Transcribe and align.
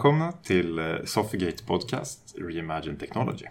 Välkomna 0.00 0.32
till 0.32 0.78
eh, 0.78 0.84
Sofigate 1.04 1.64
Podcast 1.64 2.34
Reimagine 2.38 2.96
Technology. 2.96 3.44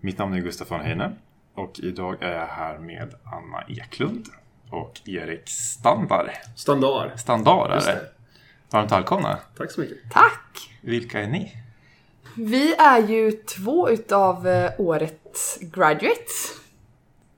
Mitt 0.00 0.18
namn 0.18 0.34
är 0.34 0.38
Gustaf 0.38 0.70
von 0.70 0.80
Heine 0.80 1.12
och 1.54 1.80
idag 1.80 2.22
är 2.22 2.32
jag 2.32 2.46
här 2.46 2.78
med 2.78 3.14
Anna 3.24 3.64
Eklund 3.68 4.26
och 4.70 5.00
Erik 5.04 5.48
Standard. 5.48 6.30
Standard. 6.56 7.18
Standard 7.18 7.70
är 7.70 7.80
det. 7.80 8.00
Varmt 8.70 8.92
välkomna. 8.92 9.38
Tack 9.56 9.70
så 9.70 9.80
mycket. 9.80 9.98
Tack! 10.12 10.70
Vilka 10.82 11.20
är 11.20 11.28
ni? 11.28 11.52
Vi 12.36 12.74
är 12.74 13.08
ju 13.08 13.32
två 13.32 13.90
utav 13.90 14.48
eh, 14.48 14.70
årets 14.78 15.58
graduates. 15.60 16.60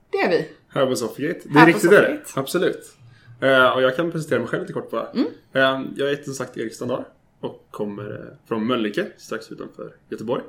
Det 0.09 0.17
är 0.17 0.29
vi. 0.29 0.49
Här 0.67 0.85
på 0.85 0.95
Sofigate. 0.95 1.39
Det 1.43 1.59
Här 1.59 1.61
är 1.61 1.65
riktigt 1.65 1.91
det. 1.91 2.21
Absolut. 2.35 2.97
Eh, 3.41 3.69
och 3.69 3.81
jag 3.81 3.95
kan 3.95 4.11
presentera 4.11 4.39
mig 4.39 4.47
själv 4.47 4.61
lite 4.61 4.73
kort 4.73 4.91
bara. 4.91 5.07
Mm. 5.09 5.93
Jag 5.95 6.09
heter 6.09 6.23
som 6.23 6.33
sagt 6.33 6.57
Erik 6.57 6.75
Standard 6.75 7.03
och 7.41 7.67
kommer 7.71 8.11
eh, 8.11 8.47
från 8.47 8.67
Mölnlycke, 8.67 9.07
strax 9.17 9.51
utanför 9.51 9.95
Göteborg. 10.09 10.43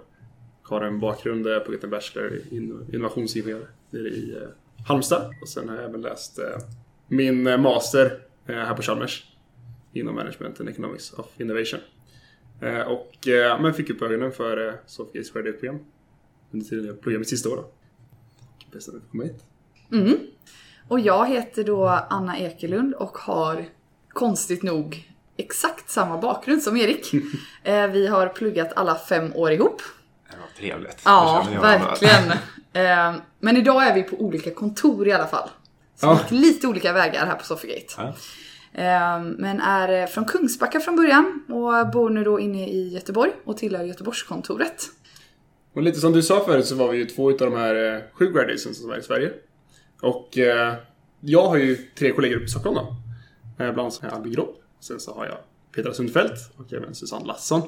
Har 0.62 0.80
en 0.80 1.00
bakgrund 1.00 1.46
eh, 1.46 1.58
på 1.58 1.72
en 1.82 1.90
Bachelor 1.90 2.32
i 2.32 2.56
innovationsingenjör 2.92 3.66
nere 3.90 4.08
i 4.08 4.36
eh, 4.36 4.48
Halmstad. 4.86 5.34
Och 5.42 5.48
sen 5.48 5.68
har 5.68 5.76
jag 5.76 5.84
även 5.84 6.00
läst 6.00 6.38
min 7.08 7.42
master 7.42 8.18
här 8.46 8.74
på 8.74 8.82
Chalmers 8.82 9.36
inom 9.92 10.14
Management 10.14 10.60
and 10.60 10.68
Economics 10.68 11.12
of 11.12 11.40
Innovation. 11.40 11.80
Och 12.86 13.28
men 13.60 13.74
fick 13.74 13.90
upp 13.90 14.02
ögonen 14.02 14.32
för 14.32 14.56
Sofie 14.86 15.24
Sofigates 15.24 15.32
graduate-program 15.32 15.78
under 16.50 16.66
tiden 16.66 16.86
jag 16.86 17.00
pluggade 17.00 17.18
mitt 17.18 17.28
sista 17.28 17.48
år. 17.48 17.56
Då. 17.56 17.64
Bäst 18.72 18.88
att 18.88 18.94
komma 19.10 19.22
hit. 19.22 19.44
Mm. 19.92 20.18
Och 20.88 21.00
jag 21.00 21.28
heter 21.28 21.64
då 21.64 21.86
Anna 21.86 22.38
Ekelund 22.38 22.94
och 22.94 23.18
har 23.18 23.64
konstigt 24.08 24.62
nog 24.62 25.11
exakt 25.36 25.90
samma 25.90 26.18
bakgrund 26.18 26.62
som 26.62 26.76
Erik. 26.76 27.12
Eh, 27.64 27.86
vi 27.86 28.06
har 28.06 28.28
pluggat 28.28 28.72
alla 28.76 28.94
fem 28.94 29.32
år 29.36 29.52
ihop. 29.52 29.82
Det 30.30 30.36
var 30.36 30.48
trevligt. 30.58 31.02
Ja, 31.04 31.46
verkligen. 31.60 32.32
Eh, 32.74 33.14
Men 33.40 33.56
idag 33.56 33.82
är 33.86 33.94
vi 33.94 34.02
på 34.02 34.16
olika 34.16 34.50
kontor 34.50 35.08
i 35.08 35.12
alla 35.12 35.26
fall. 35.26 35.48
Så 35.96 36.06
Ja. 36.06 36.20
vi 36.30 36.36
gick 36.36 36.44
lite 36.46 36.66
olika 36.66 36.92
vägar 36.92 37.26
här 37.26 37.34
på 37.34 37.44
Sofigate. 37.44 37.84
Ja. 37.96 38.02
Eh, 38.82 39.20
Men 39.22 39.60
är 39.60 40.06
från 40.06 40.24
Kungsbacka 40.24 40.80
från 40.80 40.96
början 40.96 41.42
och 41.48 41.90
bor 41.92 42.10
nu 42.10 42.24
då 42.24 42.40
inne 42.40 42.68
i 42.68 42.88
Göteborg 42.88 43.30
och 43.44 43.56
tillhör 43.56 43.84
Göteborgskontoret. 43.84 44.82
Och 45.74 45.82
lite 45.82 46.00
som 46.00 46.12
du 46.12 46.22
sa 46.22 46.44
förut 46.44 46.66
så 46.66 46.74
var 46.74 46.88
vi 46.88 46.98
ju 46.98 47.04
två 47.06 47.30
utav 47.30 47.50
de 47.50 47.56
här 47.58 48.04
sju 48.12 48.32
graduatesen 48.32 48.74
som 48.74 48.88
var 48.88 48.96
i 48.96 49.02
Sverige. 49.02 49.32
Och 50.02 50.38
jag 51.20 51.42
har 51.48 51.56
ju 51.56 51.76
tre 51.76 52.12
kollegor 52.12 52.36
uppe 52.36 52.44
i 52.44 52.48
Stockholm 52.48 52.74
då. 52.76 52.94
Bland 53.56 53.78
annat 53.80 54.04
Albin 54.12 54.32
Gropp. 54.32 54.61
Sen 54.82 55.00
så 55.00 55.14
har 55.14 55.26
jag 55.26 55.36
Petra 55.74 55.94
Sundfeldt 55.94 56.50
och 56.56 56.72
även 56.72 56.94
Susanne 56.94 57.24
Lasson. 57.24 57.62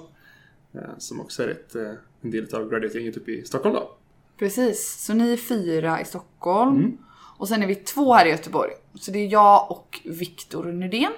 Eh, 0.75 0.81
som 0.99 1.21
också 1.21 1.43
är 1.43 1.49
ett, 1.49 1.75
eh, 1.75 1.93
en 2.21 2.31
del 2.31 2.55
av 2.55 2.71
graduate-gänget 2.71 3.17
uppe 3.17 3.31
i 3.31 3.45
Stockholm 3.45 3.75
då. 3.75 3.91
Precis, 4.39 5.05
så 5.07 5.15
ni 5.15 5.33
är 5.33 5.37
fyra 5.37 6.01
i 6.01 6.05
Stockholm. 6.05 6.77
Mm. 6.77 6.99
Och 7.39 7.49
sen 7.49 7.63
är 7.63 7.67
vi 7.67 7.75
två 7.75 8.15
här 8.15 8.27
i 8.27 8.31
Göteborg. 8.31 8.73
Så 8.95 9.11
det 9.11 9.19
är 9.19 9.33
jag 9.33 9.71
och 9.71 10.01
Viktor 10.05 10.65
Nydén. 10.65 11.13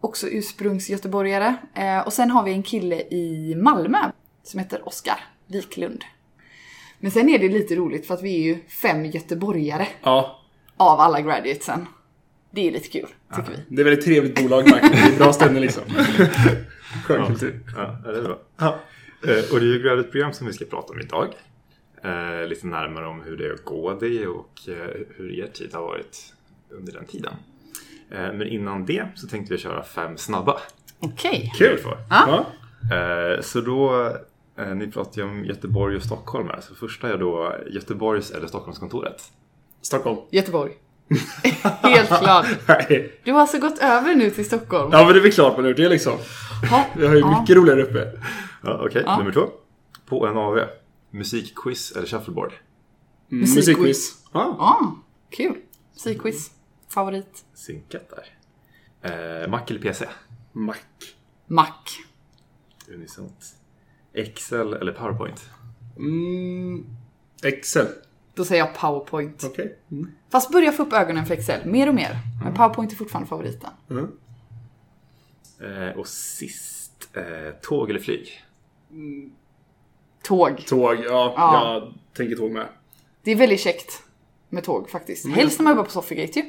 Också 0.00 0.28
ursprungsgöteborgare. 0.28 1.56
Eh, 1.74 2.00
och 2.00 2.12
sen 2.12 2.30
har 2.30 2.44
vi 2.44 2.52
en 2.52 2.62
kille 2.62 3.00
i 3.00 3.54
Malmö 3.54 3.98
som 4.42 4.60
heter 4.60 4.88
Oskar 4.88 5.20
Wiklund. 5.46 6.04
Men 6.98 7.10
sen 7.10 7.28
är 7.28 7.38
det 7.38 7.48
lite 7.48 7.74
roligt 7.74 8.06
för 8.06 8.14
att 8.14 8.22
vi 8.22 8.36
är 8.36 8.42
ju 8.42 8.68
fem 8.68 9.04
göteborgare 9.04 9.88
Ja, 10.02 10.40
av 10.76 11.00
alla 11.00 11.20
graduatesen. 11.20 11.86
Det 12.54 12.68
är 12.68 12.72
lite 12.72 12.88
kul, 12.88 13.06
tycker 13.36 13.50
vi. 13.50 13.56
det 13.76 13.82
är 13.82 13.84
väldigt 13.84 14.04
trevligt 14.04 14.42
bolag 14.42 14.70
Marcus. 14.70 14.90
Det 14.90 15.14
är 15.14 15.18
bra 15.18 15.32
stämning 15.32 15.62
liksom. 15.62 15.82
Skön 17.04 17.26
kultur. 17.26 17.60
Ja, 17.76 17.96
det 18.04 18.18
är 18.18 18.22
bra. 18.22 18.38
Eh, 18.58 19.52
Och 19.52 19.60
det 19.60 19.66
är 19.66 19.72
ju 19.74 19.78
graduate-program 19.82 20.32
som 20.32 20.46
vi 20.46 20.52
ska 20.52 20.64
prata 20.64 20.92
om 20.92 21.00
idag. 21.00 21.28
Eh, 22.04 22.46
lite 22.48 22.66
närmare 22.66 23.06
om 23.06 23.20
hur 23.22 23.36
det 23.36 23.46
är 23.46 23.52
att 23.52 23.64
gå 23.64 23.94
det 24.00 24.26
och 24.26 24.68
eh, 24.68 24.90
hur 25.16 25.32
er 25.40 25.46
tid 25.46 25.74
har 25.74 25.82
varit 25.82 26.34
under 26.70 26.92
den 26.92 27.04
tiden. 27.04 27.32
Eh, 28.10 28.18
men 28.32 28.42
innan 28.46 28.86
det 28.86 29.06
så 29.14 29.26
tänkte 29.28 29.54
vi 29.54 29.60
köra 29.60 29.82
fem 29.82 30.16
snabba. 30.16 30.60
Okej. 30.98 31.52
Kul! 31.58 31.78
För. 31.78 31.98
Ja. 32.10 32.46
Eh, 32.96 33.40
så 33.40 33.60
då, 33.60 34.12
ni 34.74 34.90
pratar 34.90 35.22
ju 35.22 35.28
om 35.28 35.44
Göteborg 35.44 35.96
och 35.96 36.02
Stockholm 36.02 36.48
här. 36.48 36.60
Så 36.60 36.74
första 36.74 37.12
är 37.12 37.18
då 37.18 37.56
Göteborgs 37.70 38.30
eller 38.30 38.46
Stockholmskontoret. 38.46 39.22
Stockholm. 39.82 40.18
Göteborg. 40.30 40.72
Helt 41.82 42.08
klart. 42.08 42.46
Nej. 42.68 43.20
Du 43.24 43.32
har 43.32 43.40
alltså 43.40 43.58
gått 43.58 43.78
över 43.78 44.14
nu 44.14 44.30
till 44.30 44.44
Stockholm? 44.44 44.90
Ja 44.92 45.04
men 45.04 45.12
det 45.14 45.18
är 45.20 45.22
väl 45.22 45.32
klart 45.32 45.56
man 45.56 45.64
har 45.64 45.68
gjort 45.70 45.76
det 45.76 45.88
liksom. 45.88 46.18
Vi 46.96 47.06
har 47.06 47.14
ju 47.14 47.24
mycket 47.40 47.56
roligare 47.56 47.82
uppe. 47.82 48.12
Ja, 48.62 48.84
Okej, 48.86 49.02
Ja. 49.06 49.18
nummer 49.18 49.32
två. 49.32 49.48
På 50.06 50.26
en 50.26 50.36
AV. 50.36 50.58
Musikquiz 51.10 51.92
eller 51.92 52.06
shuffleboard? 52.06 52.52
Mm, 53.32 53.40
Musikquiz. 53.54 54.14
Ja. 54.32 54.40
Ah, 54.40 54.86
kul. 55.30 55.54
Musikquiz. 55.94 56.50
Favorit. 56.88 57.44
Synkat 57.54 58.02
där. 58.10 59.42
Eh, 59.42 59.48
Mac 59.50 59.60
eller 59.68 59.80
PC? 59.80 60.08
Mac. 60.52 60.74
Mac. 61.46 61.66
Unisont. 62.94 63.44
Excel 64.14 64.72
eller 64.72 64.92
PowerPoint? 64.92 65.44
Mm, 65.96 66.86
Excel. 67.42 67.86
Då 68.34 68.44
säger 68.44 68.64
jag 68.64 68.74
powerpoint. 68.74 69.44
Okej. 69.44 69.78
Mm. 69.90 70.10
Fast 70.30 70.50
börja 70.52 70.72
få 70.72 70.82
upp 70.82 70.92
ögonen 70.92 71.26
för 71.26 71.34
Excel, 71.34 71.66
mer 71.66 71.88
och 71.88 71.94
mer. 71.94 72.18
Men 72.44 72.54
powerpoint 72.54 72.92
är 72.92 72.96
fortfarande 72.96 73.28
favoriten. 73.28 73.70
Mm. 73.90 74.08
Eh, 75.60 75.98
och 75.98 76.08
sist, 76.08 77.08
eh, 77.12 77.54
tåg 77.62 77.90
eller 77.90 78.00
flyg? 78.00 78.42
Tåg. 80.22 80.66
Tåg, 80.66 80.96
ja, 81.04 81.34
Ja. 81.36 81.74
Jag 81.74 81.94
tänker 82.16 82.36
tåg 82.36 82.50
med. 82.50 82.66
Det 83.22 83.30
är 83.30 83.36
väldigt 83.36 83.60
käckt 83.60 84.02
med 84.48 84.64
tåg 84.64 84.90
faktiskt. 84.90 85.28
Helst 85.28 85.58
när 85.58 85.64
man 85.64 85.70
jobbar 85.70 85.84
på 85.84 85.90
Sofigate 85.90 86.38
ju. 86.38 86.44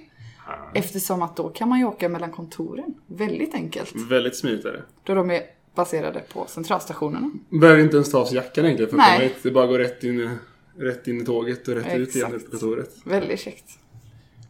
Eftersom 0.73 1.21
att 1.21 1.35
då 1.35 1.49
kan 1.49 1.69
man 1.69 1.79
ju 1.79 1.85
åka 1.85 2.09
mellan 2.09 2.31
kontoren. 2.31 2.93
Väldigt 3.07 3.53
enkelt. 3.53 3.95
Väldigt 3.95 4.35
smidigt 4.37 4.65
är 4.65 4.71
det. 4.71 4.83
Då 5.03 5.13
de 5.13 5.31
är 5.31 5.41
baserade 5.75 6.19
på 6.19 6.45
centralstationerna. 6.47 7.31
Behöver 7.49 7.81
inte 7.81 7.95
ens 7.95 8.11
ta 8.11 8.19
av 8.19 8.25
sig 8.25 8.35
jackan 8.35 8.65
egentligen 8.65 8.91
för 8.91 8.97
att 8.97 9.05
komma 9.05 9.19
hit. 9.23 9.35
Det 9.43 9.51
bara 9.51 9.63
att 9.63 9.69
gå 9.69 9.77
rätt 9.77 10.03
in, 10.03 10.37
rätt 10.77 11.07
in 11.07 11.21
i 11.21 11.25
tåget 11.25 11.67
och 11.67 11.75
rätt 11.75 11.95
ut 11.95 12.15
igen 12.15 12.27
Exakt. 12.27 12.45
på 12.45 12.51
kontoret. 12.51 12.89
Väldigt 13.05 13.39
käckt. 13.39 13.79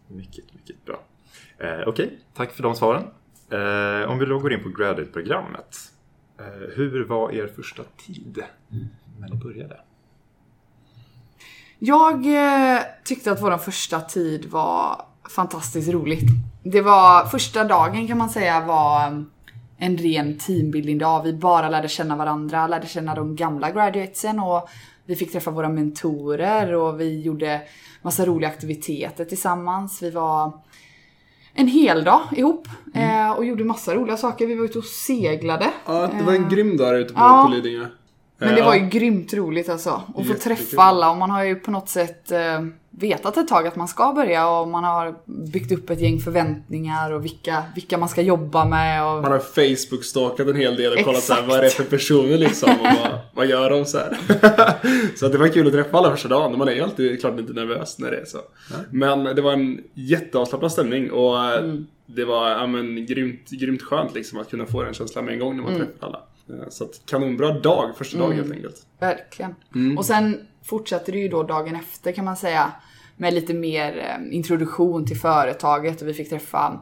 Mycket, 0.08 0.54
mycket 0.54 0.86
bra. 0.86 1.04
Eh, 1.58 1.88
Okej, 1.88 2.20
tack 2.34 2.52
för 2.52 2.64
de 2.64 2.76
svaren. 2.76 3.04
Eh, 3.50 4.10
om 4.10 4.20
vi 4.20 4.26
då 4.26 4.40
går 4.40 4.54
in 4.54 4.64
på 4.64 4.70
Graduate-programmet. 4.70 5.78
Eh, 6.40 6.76
hur 6.76 7.06
var 7.06 7.32
er 7.32 7.48
första 7.48 7.84
tid 8.06 8.44
när 9.20 9.30
ni 9.30 9.36
började? 9.36 9.80
Jag 11.80 12.26
eh, 12.26 12.82
tyckte 13.04 13.32
att 13.32 13.42
vår 13.42 13.58
första 13.58 14.02
tid 14.02 14.46
var 14.46 15.06
fantastiskt 15.36 15.90
roligt. 15.90 16.30
Det 16.64 16.82
var 16.82 17.26
första 17.26 17.64
dagen 17.64 18.08
kan 18.08 18.18
man 18.18 18.30
säga 18.30 18.66
var 18.66 19.08
eh, 19.08 19.22
en 19.78 19.98
ren 19.98 20.38
teambuilding 20.38 20.98
dag. 20.98 21.24
Vi 21.24 21.34
bara 21.34 21.70
lärde 21.70 21.88
känna 21.88 22.16
varandra, 22.16 22.68
lärde 22.68 22.88
känna 22.88 23.16
de 23.16 23.36
gamla 23.36 23.72
graduatesen 23.72 24.40
och 24.40 24.70
vi 25.06 25.16
fick 25.16 25.32
träffa 25.32 25.52
våra 25.52 25.70
mentorer 25.70 26.74
och 26.74 27.00
vi 27.02 27.22
gjorde 27.22 27.62
massa 28.02 28.26
roliga 28.26 28.50
aktiviteter 28.50 29.26
tillsammans. 29.26 30.04
Vi 30.04 30.10
var 30.10 30.52
en 31.54 31.68
hel 31.68 32.04
dag 32.04 32.22
ihop 32.32 32.68
eh, 32.94 33.32
och 33.32 33.46
gjorde 33.46 33.64
massa 33.64 33.96
roliga 33.96 34.18
saker. 34.18 34.48
Vi 34.48 34.56
var 34.56 34.66
ute 34.66 34.78
och 34.78 34.84
seglade. 34.86 35.70
Ja, 35.86 36.10
det 36.18 36.24
var 36.24 36.34
en 36.34 36.50
grym 36.50 36.78
dag 36.78 36.94
där 36.94 37.00
ute 37.00 37.14
på, 37.14 37.20
Ja. 37.20 37.44
på 37.50 37.56
Lidingö. 37.56 37.86
Men 38.38 38.50
det 38.54 38.60
Ja. 38.60 38.66
var 38.66 38.76
ju 38.76 38.88
grymt 38.90 39.34
roligt 39.34 39.70
alltså. 39.70 40.02
Att 40.18 40.28
få 40.28 40.34
träffa 40.34 40.82
alla 40.82 41.12
och 41.12 41.18
man 41.18 41.30
har 41.32 41.44
ju 41.44 41.56
på 41.56 41.72
något 41.72 41.90
sätt 41.90 42.32
eh, 42.32 42.66
vetat 42.98 43.38
ett 43.38 43.48
tag 43.48 43.68
att 43.68 43.76
man 43.76 43.88
ska 43.88 44.14
börja 44.14 44.50
och 44.50 44.68
man 44.68 44.84
har 44.84 45.16
byggt 45.52 45.72
upp 45.72 45.90
ett 45.90 46.02
gäng 46.02 46.20
förväntningar 46.20 47.12
och 47.12 47.26
vilka, 47.26 47.64
vilka 47.76 47.98
man 47.98 48.10
ska 48.10 48.22
jobba 48.22 48.66
med 48.66 49.06
och 49.06 49.22
Man 49.22 49.32
har 49.32 49.40
Facebook-stalkat 49.40 50.48
en 50.48 50.56
hel 50.56 50.76
del 50.76 50.94
och 50.98 51.06
kollat 51.06 51.24
så 51.24 51.34
här, 51.34 51.40
Exakt. 51.40 51.50
vad 51.50 51.60
är 51.60 51.64
det 51.64 51.70
för 51.70 51.84
personer 51.84 52.38
liksom 52.38 52.70
och 52.72 52.78
vad, 53.02 53.20
vad 53.34 53.46
gör 53.48 53.70
de 53.70 53.86
så 53.86 53.98
här. 53.98 54.18
så 55.16 55.26
att 55.26 55.32
det 55.32 55.38
var 55.38 55.48
kul 55.48 55.68
att 55.68 55.74
träffa 55.74 55.98
alla 55.98 56.12
första 56.12 56.28
dagen. 56.28 56.58
Man 56.58 56.68
är 56.68 56.72
ju 56.74 56.82
alltid 56.82 57.20
klart 57.20 57.40
lite 57.40 57.54
nervös 57.54 58.00
när 58.00 58.12
det 58.12 58.18
är 58.18 58.26
så. 58.26 58.38
Men 58.90 59.24
det 59.24 59.42
var 59.42 59.54
en 59.54 59.84
jätteavslappnad 59.94 60.72
stämning 60.72 61.12
och 61.12 61.38
Mm. 61.54 61.88
det 62.06 62.26
var 62.26 62.50
ja, 62.50 62.68
men, 62.68 63.06
grymt, 63.06 63.50
grymt 63.50 63.82
skönt 63.82 64.14
liksom 64.16 64.40
att 64.40 64.50
kunna 64.50 64.66
få 64.66 64.84
den 64.84 64.94
känslan 64.94 65.26
med 65.26 65.34
en 65.34 65.40
gång 65.40 65.56
när 65.56 65.64
man 65.64 65.74
Mm. 65.76 65.88
träffar 65.88 66.08
alla. 66.08 66.20
Eh, 66.50 66.70
Så 66.70 66.84
att 66.84 67.02
kanonbra 67.06 67.60
dag 67.60 67.98
första 67.98 68.18
dagen 68.18 68.34
helt 68.36 68.52
enkelt. 68.52 68.86
verkligen. 69.00 69.56
Och 69.98 70.06
sen 70.06 70.48
fortsatte 70.64 71.12
det 71.12 71.18
ju 71.18 71.28
då 71.28 71.44
dagen 71.44 71.76
efter 71.76 72.12
kan 72.12 72.26
man 72.26 72.38
säga 72.38 72.72
med 73.18 73.34
lite 73.34 73.54
mer 73.54 73.98
eh, 73.98 74.36
introduktion 74.36 75.06
till 75.06 75.18
företaget. 75.20 76.02
Och 76.02 76.08
vi 76.08 76.14
fick 76.14 76.30
träffa 76.30 76.80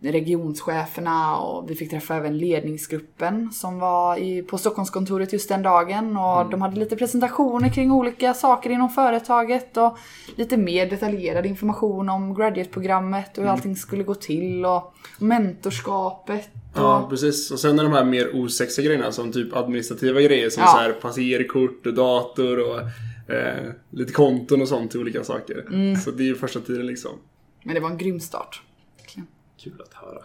regionscheferna 0.00 1.36
och 1.36 1.70
vi 1.70 1.74
fick 1.74 1.90
träffa 1.90 2.16
även 2.16 2.38
ledningsgruppen 2.38 3.52
som 3.52 3.78
var 3.78 4.16
i, 4.16 4.42
på 4.42 4.58
Stockholmskontoret 4.58 5.32
just 5.32 5.48
den 5.48 5.62
dagen. 5.62 6.16
Och 6.16 6.50
de 6.50 6.62
hade 6.62 6.76
lite 6.80 6.96
presentationer 6.96 7.68
kring 7.68 7.90
olika 7.92 8.34
saker 8.34 8.70
inom 8.70 8.88
företaget 8.88 9.76
och 9.76 9.98
lite 10.36 10.56
mer 10.56 10.90
detaljerad 10.90 11.46
information 11.46 12.08
om 12.08 12.34
graduate-programmet 12.34 13.38
och 13.38 13.44
hur 13.44 13.50
allting 13.50 13.76
skulle 13.76 14.02
gå 14.04 14.14
till 14.14 14.66
och 14.66 14.94
mentorskapet 15.18 16.48
Ja, 16.74 17.06
precis. 17.10 17.50
Och 17.50 17.60
sen 17.60 17.78
är 17.78 17.82
de 17.82 17.92
här 17.92 18.04
mer 18.04 18.36
osexiga 18.36 18.86
grejerna 18.86 19.12
som 19.12 19.32
typ 19.32 19.56
administrativa 19.56 20.20
grejer 20.20 20.50
som 20.50 20.62
Ja. 20.62 20.66
så 20.68 20.76
här 20.76 20.92
passerkort 20.92 21.86
och 21.86 21.94
dator 21.94 22.58
och 22.58 22.80
eh, 23.34 23.70
lite 23.90 24.12
konton 24.12 24.62
och 24.62 24.68
sånt 24.68 24.90
till 24.90 25.00
olika 25.00 25.24
saker. 25.24 25.66
Mm. 25.68 25.96
Så 25.96 26.10
det 26.10 26.22
är 26.22 26.26
ju 26.26 26.34
första 26.34 26.60
tiden 26.60 26.86
liksom. 26.86 27.10
Men 27.62 27.74
det 27.74 27.80
var 27.80 27.90
en 27.90 27.98
grym 27.98 28.20
start. 28.20 28.62
Verkligen. 28.98 29.26
Kul 29.60 29.82
att 29.82 29.94
höra. 29.94 30.22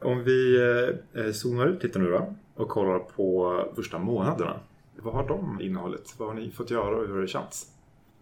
Om 0.00 0.24
vi 0.24 0.56
eh, 1.14 1.32
zoomar 1.32 1.66
ut 1.66 1.82
lite 1.82 1.98
nu 1.98 2.10
då 2.10 2.34
och 2.54 2.68
kollar 2.68 2.98
på 2.98 3.58
första 3.76 3.98
månaderna. 3.98 4.60
Vad 4.96 5.14
har 5.14 5.28
de 5.28 5.60
innehållit? 5.60 6.14
Vad 6.18 6.28
har 6.28 6.34
ni 6.34 6.50
fått 6.50 6.70
göra 6.70 6.96
och 6.96 7.06
hur 7.06 7.14
har 7.14 7.20
det 7.22 7.28
känts? 7.28 7.66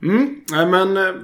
Mm, 0.02 0.40
nej 0.50 0.66
men 0.66 0.96
eh, 0.96 1.14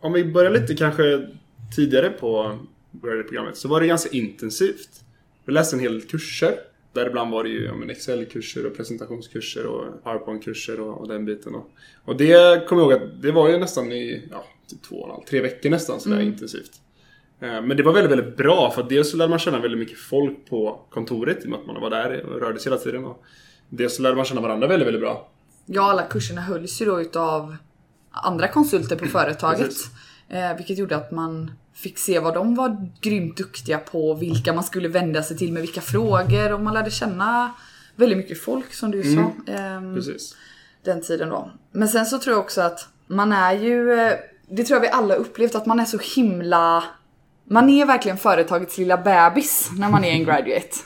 om 0.00 0.12
vi 0.12 0.24
börjar 0.24 0.50
lite 0.50 0.74
kanske 0.74 1.28
tidigare 1.76 2.10
på 2.10 2.58
programmet 3.00 3.56
så 3.56 3.68
var 3.68 3.80
det 3.80 3.86
ganska 3.86 4.10
intensivt. 4.10 4.88
Vi 5.44 5.52
läste 5.52 5.76
en 5.76 5.80
hel 5.80 5.92
del 5.92 6.08
kurser. 6.08 6.54
Däribland 6.92 7.32
var 7.32 7.44
det 7.44 7.50
ju 7.50 7.64
ja, 7.64 7.92
Excel-kurser 7.92 8.66
och 8.66 8.76
presentationskurser 8.76 9.66
och 9.66 10.02
PowerPoint-kurser 10.04 10.80
och, 10.80 11.00
och 11.00 11.08
den 11.08 11.24
biten. 11.24 11.54
Och, 11.54 11.70
och 12.04 12.16
det 12.16 12.66
kommer 12.68 12.82
jag 12.82 12.92
ihåg 12.92 13.02
att 13.02 13.22
det 13.22 13.32
var 13.32 13.48
ju 13.48 13.58
nästan 13.58 13.92
i 13.92 14.28
ja, 14.30 14.44
typ 14.70 14.82
två 14.82 14.96
och 14.96 15.08
en 15.08 15.14
halv, 15.14 15.24
tre 15.24 15.40
veckor 15.40 15.70
nästan 15.70 16.00
sådär 16.00 16.20
intensivt. 16.20 16.72
Eh, 17.40 17.62
Men 17.62 17.76
det 17.76 17.82
var 17.82 17.92
väldigt, 17.92 18.18
väldigt 18.18 18.36
bra 18.36 18.70
för 18.70 18.82
att 18.82 18.88
dels 18.88 19.10
så 19.10 19.16
lärde 19.16 19.30
man 19.30 19.38
känna 19.38 19.60
väldigt 19.60 19.78
mycket 19.78 19.98
folk 19.98 20.48
på 20.50 20.86
kontoret 20.90 21.42
i 21.42 21.46
och 21.46 21.50
med 21.50 21.58
att 21.60 21.66
man 21.66 21.80
var 21.80 21.90
där 21.90 22.22
och 22.26 22.40
rörde 22.40 22.58
sig 22.58 22.72
hela 22.72 22.82
tiden. 22.82 23.04
Och 23.04 23.22
dels 23.68 23.96
så 23.96 24.02
lärde 24.02 24.16
man 24.16 24.24
känna 24.24 24.40
varandra 24.40 24.66
väldigt, 24.66 24.86
väldigt 24.86 25.02
bra. 25.02 25.28
Ja, 25.66 25.90
alla 25.90 26.02
kurserna 26.02 26.40
hölls 26.40 26.82
ju 26.82 26.86
då 26.86 27.00
utav 27.00 27.56
andra 28.10 28.48
konsulter 28.48 28.96
på 28.96 29.06
företaget. 29.18 29.60
Precis. 29.66 29.90
Eh, 30.28 30.56
vilket 30.56 30.78
gjorde 30.78 30.96
att 30.96 31.10
man 31.10 31.50
fick 31.74 31.98
se 31.98 32.18
vad 32.18 32.34
de 32.34 32.54
var 32.54 32.88
grymt 33.00 33.36
duktiga 33.36 33.78
på, 33.78 34.14
vilka 34.14 34.52
man 34.52 34.64
skulle 34.64 34.88
vända 34.88 35.22
sig 35.22 35.38
till 35.38 35.52
med 35.52 35.62
vilka 35.62 35.80
frågor 35.80 36.52
och 36.52 36.60
man 36.60 36.74
lärde 36.74 36.90
känna 36.90 37.52
väldigt 37.96 38.18
mycket 38.18 38.42
folk 38.42 38.74
som 38.74 38.90
du 38.90 39.02
sa. 39.02 39.52
Ehm, 39.52 39.94
Precis. 39.94 40.36
den 40.84 41.02
tiden 41.02 41.28
då. 41.28 41.50
Men 41.72 41.88
sen 41.88 42.06
så 42.06 42.18
tror 42.18 42.36
jag 42.36 42.44
också 42.44 42.60
att 42.60 42.88
man 43.06 43.32
är 43.32 43.52
ju, 43.52 43.92
eh, 43.92 44.12
det 44.48 44.64
tror 44.64 44.76
jag 44.76 44.80
vi 44.80 44.88
alla 44.88 45.14
upplevt, 45.14 45.54
att 45.54 45.66
man 45.66 45.80
är 45.80 45.84
så 45.84 45.98
himla 46.16 46.84
man 47.44 47.70
är 47.70 47.86
verkligen 47.86 48.18
företagets 48.18 48.78
lilla 48.78 48.96
bebis 48.96 49.70
när 49.78 49.88
man 49.88 50.04
är 50.04 50.10
en 50.10 50.24
graduate. 50.24 50.68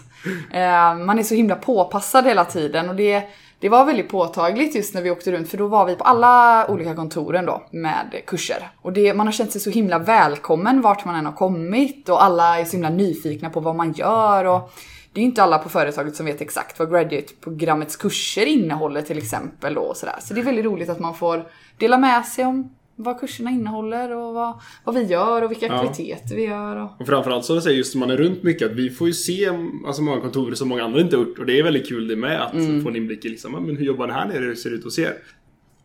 Eh, 0.52 0.94
man 0.94 1.18
är 1.18 1.22
så 1.22 1.34
himla 1.34 1.56
påpassad 1.56 2.26
hela 2.26 2.44
tiden 2.44 2.88
och 2.88 2.96
det, 2.96 3.22
det 3.60 3.68
var 3.68 3.84
väldigt 3.84 4.08
påtagligt 4.08 4.74
just 4.74 4.94
när 4.94 5.02
vi 5.02 5.10
åkte 5.10 5.32
runt 5.32 5.48
för 5.48 5.58
då 5.58 5.66
var 5.66 5.86
vi 5.86 5.94
på 5.94 6.04
alla 6.04 6.66
olika 6.68 6.94
kontoren 6.94 7.46
då 7.46 7.62
med 7.70 8.22
kurser. 8.26 8.70
Och 8.82 8.92
det, 8.92 9.14
man 9.14 9.26
har 9.26 9.32
känt 9.32 9.52
sig 9.52 9.60
så 9.60 9.70
himla 9.70 9.98
välkommen 9.98 10.80
vart 10.80 11.04
man 11.04 11.14
än 11.14 11.26
har 11.26 11.32
kommit 11.32 12.08
och 12.08 12.22
alla 12.22 12.60
är 12.60 12.64
så 12.64 12.72
himla 12.72 12.90
nyfikna 12.90 13.50
på 13.50 13.60
vad 13.60 13.76
man 13.76 13.92
gör 13.92 14.44
och 14.44 14.72
det 15.12 15.20
är 15.20 15.22
ju 15.22 15.28
inte 15.28 15.42
alla 15.42 15.58
på 15.58 15.68
företaget 15.68 16.16
som 16.16 16.26
vet 16.26 16.40
exakt 16.40 16.78
vad 16.78 16.90
graduate-programmets 16.90 17.96
kurser 17.96 18.46
innehåller 18.46 19.02
till 19.02 19.18
exempel 19.18 19.74
då 19.74 19.80
och 19.80 19.96
sådär. 19.96 20.16
Så 20.20 20.34
det 20.34 20.40
är 20.40 20.44
väldigt 20.44 20.64
roligt 20.64 20.88
att 20.88 21.00
man 21.00 21.14
får 21.14 21.46
dela 21.78 21.98
med 21.98 22.24
sig 22.24 22.44
om 22.44 22.70
vad 22.96 23.20
kurserna 23.20 23.50
innehåller 23.50 24.16
och 24.16 24.34
vad, 24.34 24.60
vad 24.84 24.94
vi 24.94 25.02
gör 25.02 25.42
och 25.42 25.50
vilka 25.50 25.66
Ja. 25.66 25.74
aktiviteter 25.88 26.36
vi 26.36 26.44
gör. 26.44 26.76
Och... 26.76 27.00
Och 27.00 27.06
framförallt 27.06 27.44
så 27.44 27.60
säger 27.60 27.76
just 27.78 27.94
när 27.94 28.00
man 28.00 28.10
är 28.10 28.16
runt 28.16 28.42
mycket 28.42 28.70
att 28.70 28.76
vi 28.76 28.90
får 28.90 29.06
ju 29.06 29.12
se 29.14 29.48
alltså 29.86 30.02
många 30.02 30.20
kontor 30.20 30.54
som 30.54 30.68
många 30.68 30.84
andra 30.84 31.00
inte 31.00 31.16
har 31.16 31.24
gjort. 31.24 31.38
Och 31.38 31.46
det 31.46 31.58
är 31.58 31.62
väldigt 31.62 31.88
kul 31.88 32.08
det 32.08 32.16
med 32.16 32.42
att 32.42 32.52
få 32.52 32.88
en 32.88 32.96
inblick 32.96 33.24
i 33.24 33.28
liksom, 33.28 33.54
ja, 33.54 33.60
men 33.60 33.76
hur 33.76 33.84
jobbar 33.84 34.06
ni 34.06 34.12
här 34.12 34.28
nere, 34.28 34.38
hur 34.44 34.54
ser 34.54 34.70
det 34.70 34.76
ut 34.76 34.84
hos 34.84 34.98
er? 34.98 35.14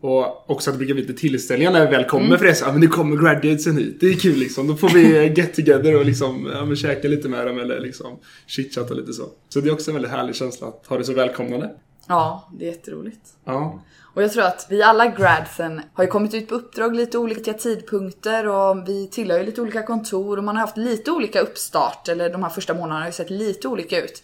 Och 0.03 0.49
också 0.51 0.69
att 0.69 0.73
det 0.73 0.77
brukar 0.77 0.93
bli 0.93 1.03
lite 1.03 1.19
tillställningar 1.21 1.71
när 1.71 1.85
vi 1.85 1.91
väl 1.91 2.03
kommer 2.05 2.37
för 2.37 2.45
det. 2.45 2.55
Så, 2.55 2.65
ja, 2.65 2.71
men 2.71 2.81
nu 2.81 2.87
kommer 2.87 3.15
graduatesen 3.17 3.77
hit. 3.77 3.97
Det 3.99 4.07
är 4.07 4.13
kul 4.13 4.35
liksom. 4.37 4.67
Då 4.67 4.75
får 4.75 4.89
vi 4.89 5.27
get 5.37 5.53
together 5.55 5.99
och 5.99 6.05
liksom, 6.05 6.49
ja, 6.53 6.65
men 6.65 6.75
käka 6.75 7.07
lite 7.07 7.29
med 7.29 7.47
dem 7.47 7.59
eller 7.59 7.79
liksom 7.79 8.19
chitchatta 8.47 8.93
lite 8.93 9.13
så. 9.13 9.23
Så 9.49 9.59
det 9.61 9.69
är 9.69 9.73
också 9.73 9.91
en 9.91 9.95
väldigt 9.95 10.11
härlig 10.11 10.35
känsla 10.35 10.67
att 10.67 10.85
ha 10.87 10.97
det 10.97 11.03
så 11.03 11.13
välkomnande. 11.13 11.71
Ja, 12.07 12.49
det 12.59 12.65
är 12.65 12.69
jätteroligt. 12.71 13.21
Ja. 13.45 13.83
Och 14.13 14.23
jag 14.23 14.31
tror 14.31 14.43
att 14.43 14.65
vi 14.69 14.83
alla 14.83 15.07
gradsen 15.07 15.81
har 15.93 16.03
ju 16.03 16.09
kommit 16.09 16.33
ut 16.33 16.47
på 16.47 16.55
uppdrag 16.55 16.95
lite 16.95 17.17
olika 17.17 17.53
tidpunkter 17.53 18.47
och 18.47 18.89
vi 18.89 19.07
tillhör 19.07 19.39
ju 19.39 19.45
lite 19.45 19.61
olika 19.61 19.83
kontor 19.83 20.37
och 20.37 20.43
man 20.43 20.55
har 20.55 20.61
haft 20.61 20.77
lite 20.77 21.11
olika 21.11 21.39
uppstart 21.39 22.07
eller 22.07 22.29
de 22.29 22.43
här 22.43 22.49
första 22.49 22.73
månaderna 22.73 22.99
har 22.99 23.05
ju 23.05 23.11
sett 23.11 23.29
lite 23.29 23.67
olika 23.67 24.03
ut. 24.03 24.23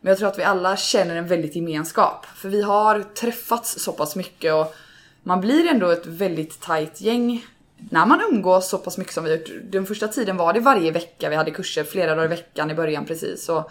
Men 0.00 0.10
jag 0.10 0.18
tror 0.18 0.28
att 0.28 0.38
vi 0.38 0.42
alla 0.42 0.76
känner 0.76 1.16
en 1.16 1.28
väldigt 1.28 1.56
gemenskap 1.56 2.26
för 2.36 2.48
vi 2.48 2.62
har 2.62 3.02
träffats 3.02 3.78
så 3.78 3.92
pass 3.92 4.16
mycket 4.16 4.54
och 4.54 4.74
man 5.22 5.40
blir 5.40 5.66
ändå 5.66 5.90
ett 5.90 6.06
väldigt 6.06 6.60
tajt 6.60 7.00
gäng 7.00 7.46
när 7.90 8.06
man 8.06 8.20
umgås 8.30 8.68
så 8.68 8.78
pass 8.78 8.98
mycket 8.98 9.14
som 9.14 9.24
vi 9.24 9.34
gjort. 9.34 9.50
Den 9.62 9.86
första 9.86 10.08
tiden 10.08 10.36
var 10.36 10.52
det 10.52 10.60
varje 10.60 10.90
vecka, 10.90 11.28
vi 11.28 11.36
hade 11.36 11.50
kurser 11.50 11.84
flera 11.84 12.14
dagar 12.14 12.24
i 12.24 12.28
veckan 12.28 12.70
i 12.70 12.74
början 12.74 13.06
precis. 13.06 13.48
Och 13.48 13.70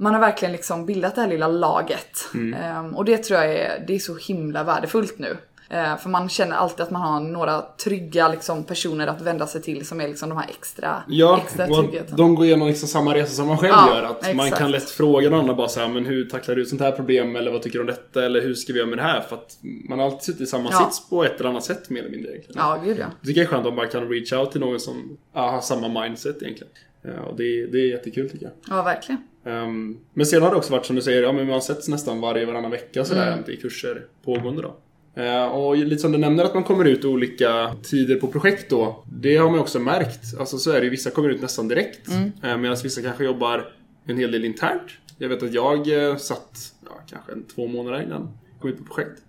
man 0.00 0.14
har 0.14 0.20
verkligen 0.20 0.52
liksom 0.52 0.86
bildat 0.86 1.14
det 1.14 1.20
här 1.20 1.28
lilla 1.28 1.48
laget. 1.48 2.18
Ehm, 2.56 2.96
och 2.96 3.04
det 3.04 3.18
tror 3.18 3.40
jag 3.40 3.54
är, 3.54 3.84
det 3.86 3.94
är 3.94 3.98
så 3.98 4.16
himla 4.16 4.64
värdefullt 4.64 5.18
nu. 5.18 5.36
Eh, 5.70 5.96
för 5.96 6.08
man 6.08 6.28
känner 6.28 6.56
alltid 6.56 6.80
att 6.80 6.90
man 6.90 7.02
har 7.02 7.20
några 7.20 7.62
trygga 7.84 8.28
liksom, 8.28 8.64
personer 8.64 9.06
att 9.06 9.20
vända 9.20 9.46
sig 9.46 9.62
till 9.62 9.86
som 9.86 10.00
är 10.00 10.08
liksom 10.08 10.28
de 10.28 10.38
här 10.38 10.46
extra, 10.48 11.02
Ja, 11.08 11.40
extra 11.44 11.66
tryggheten. 11.66 12.16
de 12.16 12.34
går 12.34 12.46
igenom 12.46 12.68
liksom 12.68 12.88
samma 12.88 13.14
resa 13.14 13.32
som 13.32 13.46
man 13.46 13.58
själv 13.58 13.72
Ja, 13.76 13.94
gör. 13.96 14.02
Att 14.02 14.34
man 14.36 14.46
exakt. 14.46 14.62
kan 14.62 14.70
lätt 14.70 14.90
fråga 14.90 15.30
någon 15.30 15.40
annan 15.40 15.56
bara 15.56 15.68
så 15.68 15.80
här, 15.80 15.88
men 15.88 16.04
hur 16.06 16.24
tacklar 16.24 16.54
du 16.54 16.62
ett 16.62 16.68
sånt 16.68 16.80
här 16.80 16.92
problem? 16.92 17.36
Eller 17.36 17.50
vad 17.52 17.62
tycker 17.62 17.78
du 17.78 17.80
om 17.80 17.86
detta? 17.86 18.24
Eller 18.24 18.40
hur 18.42 18.54
ska 18.54 18.72
vi 18.72 18.78
göra 18.78 18.88
med 18.88 18.98
det 18.98 19.02
här? 19.02 19.20
För 19.20 19.36
att 19.36 19.56
man 19.88 20.00
alltid 20.00 20.22
suttit 20.22 20.40
i 20.40 20.46
samma 20.46 20.68
Ja. 20.72 20.78
sits 20.78 21.08
på 21.10 21.24
ett 21.24 21.40
eller 21.40 21.50
annat 21.50 21.64
sätt 21.64 21.90
mer 21.90 22.00
eller 22.00 22.10
mindre 22.10 22.30
egentligen. 22.32 22.62
Ja, 22.62 22.80
gud 22.84 22.98
ja. 22.98 23.06
Jag 23.20 23.26
tycker 23.28 23.40
det 23.40 23.46
är 23.46 23.50
skönt 23.50 23.66
om 23.66 23.76
man 23.76 23.88
kan 23.88 24.08
reach 24.08 24.32
out 24.32 24.52
till 24.52 24.60
någon 24.60 24.80
som 24.80 25.18
har 25.32 25.60
samma 25.60 26.02
mindset 26.02 26.42
egentligen. 26.42 26.72
Ja, 27.02 27.20
och 27.22 27.36
det, 27.36 27.66
det 27.66 27.78
är 27.78 27.86
jättekul 27.90 28.30
tycker 28.30 28.44
jag. 28.46 28.76
Ja, 28.78 28.82
verkligen. 28.82 29.22
Ehm, 29.44 29.98
men 30.14 30.26
sen 30.26 30.42
har 30.42 30.50
det 30.50 30.56
också 30.56 30.72
varit 30.72 30.86
som 30.86 30.96
du 30.96 31.02
säger, 31.02 31.22
ja, 31.22 31.32
men 31.32 31.46
man 31.46 31.62
sätts 31.62 31.88
nästan 31.88 32.20
varje 32.20 32.46
varannan 32.46 32.70
vecka 32.70 33.04
sådär 33.04 33.32
Mm. 33.32 33.50
i 33.50 33.56
kurser 33.56 34.04
pågående 34.24 34.62
då. 34.62 34.76
Eh, 35.22 35.44
och 35.46 35.76
lite 35.76 35.98
som 36.02 36.12
du 36.12 36.18
nämner 36.18 36.44
att 36.44 36.54
man 36.54 36.64
kommer 36.64 36.84
ut 36.84 37.04
olika 37.04 37.74
tider 37.82 38.16
på 38.16 38.26
projekt 38.28 38.70
då. 38.70 39.04
Det 39.12 39.36
har 39.36 39.50
man 39.50 39.60
också 39.60 39.78
märkt. 39.78 40.38
Alltså 40.38 40.58
så 40.58 40.70
är 40.70 40.78
det 40.80 40.84
ju, 40.84 40.90
vissa 40.90 41.10
kommer 41.10 41.28
ut 41.28 41.42
nästan 41.42 41.68
direkt. 41.68 42.08
Mm. 42.08 42.32
Eh, 42.42 42.56
Medan 42.56 42.76
vissa 42.82 43.02
kanske 43.02 43.24
jobbar 43.24 43.72
en 44.06 44.16
hel 44.16 44.30
del 44.30 44.44
internt. 44.44 44.90
Jag 45.18 45.28
vet 45.28 45.42
att 45.42 45.52
jag 45.54 46.08
eh, 46.08 46.16
satt 46.16 46.58
ja, 46.84 47.00
kanske 47.10 47.32
en, 47.32 47.44
två 47.54 47.66
månader 47.66 48.02
innan 48.02 48.20
jag 48.52 48.60
kom 48.60 48.70
ut 48.70 48.78
på 48.78 48.84
projekt. 48.84 49.22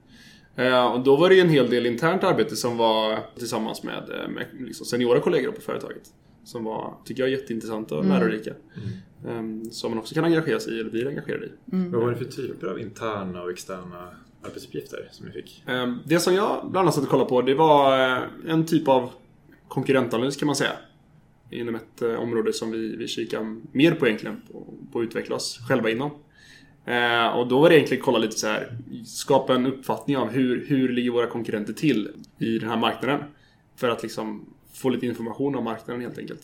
Och 0.94 1.00
då 1.04 1.16
var 1.16 1.30
det 1.30 1.36
ju 1.36 1.42
en 1.42 1.50
hel 1.50 1.70
del 1.70 1.86
internt 1.86 2.24
arbete 2.24 2.56
som 2.56 2.78
var 2.78 3.20
tillsammans 3.38 3.84
med, 3.84 4.10
eh, 4.10 4.30
med 4.30 4.46
liksom 4.60 4.86
seniora 4.86 5.20
kollegor 5.20 5.52
på 5.52 5.62
företaget. 5.62 6.02
Som 6.50 6.64
var, 6.64 6.94
tycker 7.06 7.24
jag, 7.24 7.30
jätteintressanta 7.30 7.96
och 7.98 8.06
lärorika. 8.06 8.54
Um, 9.26 9.72
som 9.72 9.92
man 9.92 10.00
också 10.00 10.16
kan 10.16 10.24
engagera 10.24 10.60
sig 10.60 10.74
i, 10.74 10.80
eller 10.80 10.90
blir 10.90 11.08
engagerad 11.08 11.44
i. 11.44 11.52
Vad 11.66 12.02
var 12.02 12.12
det 12.12 12.18
för 12.18 12.26
typer 12.26 12.68
av 12.68 12.80
interna 12.80 13.42
och 13.42 13.52
externa 13.52 14.10
arbetsuppgifter 14.44 15.10
som 15.12 15.26
ni 15.26 15.32
fick? 15.32 15.64
Ehm, 15.68 16.00
Det 16.06 16.20
som 16.20 16.34
jag 16.34 16.62
bland 16.72 16.78
annat 16.78 16.96
satt 16.96 17.04
och 17.04 17.10
kollade 17.10 17.30
på, 17.30 17.42
det 17.42 17.54
var 17.54 18.16
eh, 18.18 18.24
en 18.48 18.66
typ 18.66 18.88
av 18.88 19.10
konkurrentanalys 19.68 20.38
kan 20.38 20.46
man 20.46 20.56
säga. 20.56 20.72
Inom 21.50 21.76
ett 21.76 22.02
eh, 22.02 22.14
område 22.14 22.54
som 22.54 22.72
vi, 22.72 22.96
vi 22.96 23.08
kikar 23.08 23.56
mer 23.72 23.92
på 23.92 24.08
egentligen, 24.08 24.42
på, 24.52 24.74
på 24.92 25.00
att 25.00 25.04
utveckla 25.04 25.36
oss 25.36 25.60
själva 25.68 25.90
inom. 25.90 26.12
Eh, 26.86 27.28
och 27.28 27.48
då 27.48 27.60
var 27.60 27.70
det 27.70 27.76
egentligen 27.76 28.04
kolla 28.04 28.18
lite 28.20 28.40
så 28.40 28.48
här, 28.48 28.78
skapa 29.06 29.56
en 29.56 29.66
uppfattning 29.66 30.18
av 30.18 30.30
hur, 30.30 30.66
hur 30.68 30.90
ligger 30.90 31.12
våra 31.12 31.28
konkurrenter 31.28 31.74
till 31.74 32.10
i 32.38 32.60
den 32.60 32.70
här 32.70 32.78
marknaden. 32.78 33.24
För 33.76 33.90
att 33.90 34.04
liksom 34.04 34.46
få 34.74 34.90
lite 34.90 35.06
information 35.06 35.56
om 35.56 35.64
marknaden 35.64 36.02
helt 36.02 36.18
enkelt. 36.18 36.42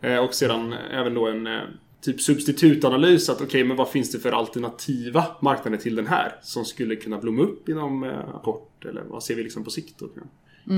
Eh, 0.00 0.16
och 0.16 0.34
sedan 0.34 0.72
även 0.72 1.14
då 1.14 1.28
en 1.28 1.46
eh, 1.46 1.60
typ 2.00 2.20
substitutanalys. 2.20 3.28
Att 3.28 3.40
okej, 3.40 3.64
men 3.64 3.76
vad 3.76 3.88
finns 3.88 4.12
det 4.12 4.18
för 4.18 4.32
alternativa 4.32 5.26
marknader 5.40 5.78
till 5.78 5.96
den 5.96 6.06
här? 6.06 6.36
Som 6.42 6.64
skulle 6.64 6.96
kunna 6.96 7.18
blomma 7.18 7.42
upp 7.42 7.68
inom 7.68 8.04
eh, 8.04 8.40
kort. 8.42 8.84
Eller 8.84 9.02
vad 9.02 9.22
ser 9.22 9.34
vi 9.34 9.42
liksom 9.42 9.64
på 9.64 9.70
sikt 9.70 9.98
då? 9.98 10.08
Kan, 10.08 10.28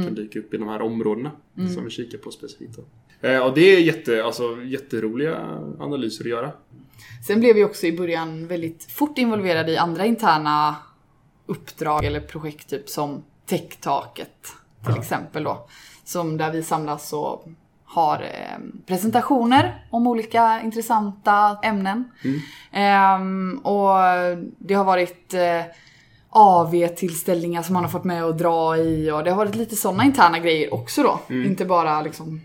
kan 0.04 0.14
dyka 0.14 0.38
upp 0.38 0.54
i 0.54 0.57
de 0.57 0.69
här 0.69 0.83
områdena 0.83 1.30
som 1.75 1.85
vi 1.85 1.90
kikar 1.90 2.19
på 2.19 2.30
specifikt. 2.30 2.78
Eh, 3.21 3.38
och 3.38 3.54
det 3.54 3.76
är 3.76 3.80
jätte, 3.80 4.25
alltså, 4.25 4.62
jätteroliga 4.62 5.37
analyser 5.78 6.25
att 6.25 6.30
göra. 6.30 6.52
Sen 7.26 7.40
blev 7.40 7.54
vi 7.54 7.64
också 7.64 7.87
i 7.87 7.97
början 7.97 8.47
väldigt 8.47 8.85
fort 8.85 9.19
involverade 9.19 9.73
i 9.73 9.76
andra 9.76 10.07
interna 10.07 10.76
uppdrag 11.47 12.04
eller 12.04 12.21
projekt 12.21 12.71
typ 12.71 12.88
som 12.88 13.25
Techtaket 13.47 14.52
till 14.87 14.97
exempel 14.99 15.45
då. 15.45 15.69
Som 16.11 16.37
där 16.37 16.52
vi 16.52 16.62
samlas 16.62 17.12
och 17.12 17.45
har 17.85 18.14
eh, 18.23 18.59
presentationer 18.87 19.87
om 19.90 20.07
olika 20.07 20.61
intressanta 20.64 21.59
ämnen. 21.62 22.05
Ehm, 22.73 23.59
och 23.64 23.95
det 24.59 24.75
har 24.75 24.85
varit 24.85 25.35
eh, 25.35 25.62
AV-tillställningar 26.31 27.62
som 27.62 27.75
man 27.75 27.85
har 27.85 27.90
fått 27.90 28.05
med 28.05 28.25
och 28.25 28.35
dra 28.37 28.76
i 28.76 29.11
och 29.11 29.25
det 29.25 29.31
har 29.31 29.37
varit 29.37 29.55
lite 29.55 29.76
sådana 29.76 30.05
interna 30.05 30.38
grejer 30.38 30.75
också 30.75 31.02
då. 31.02 31.21
Inte 31.35 31.64
bara 31.64 32.02
liksom 32.02 32.40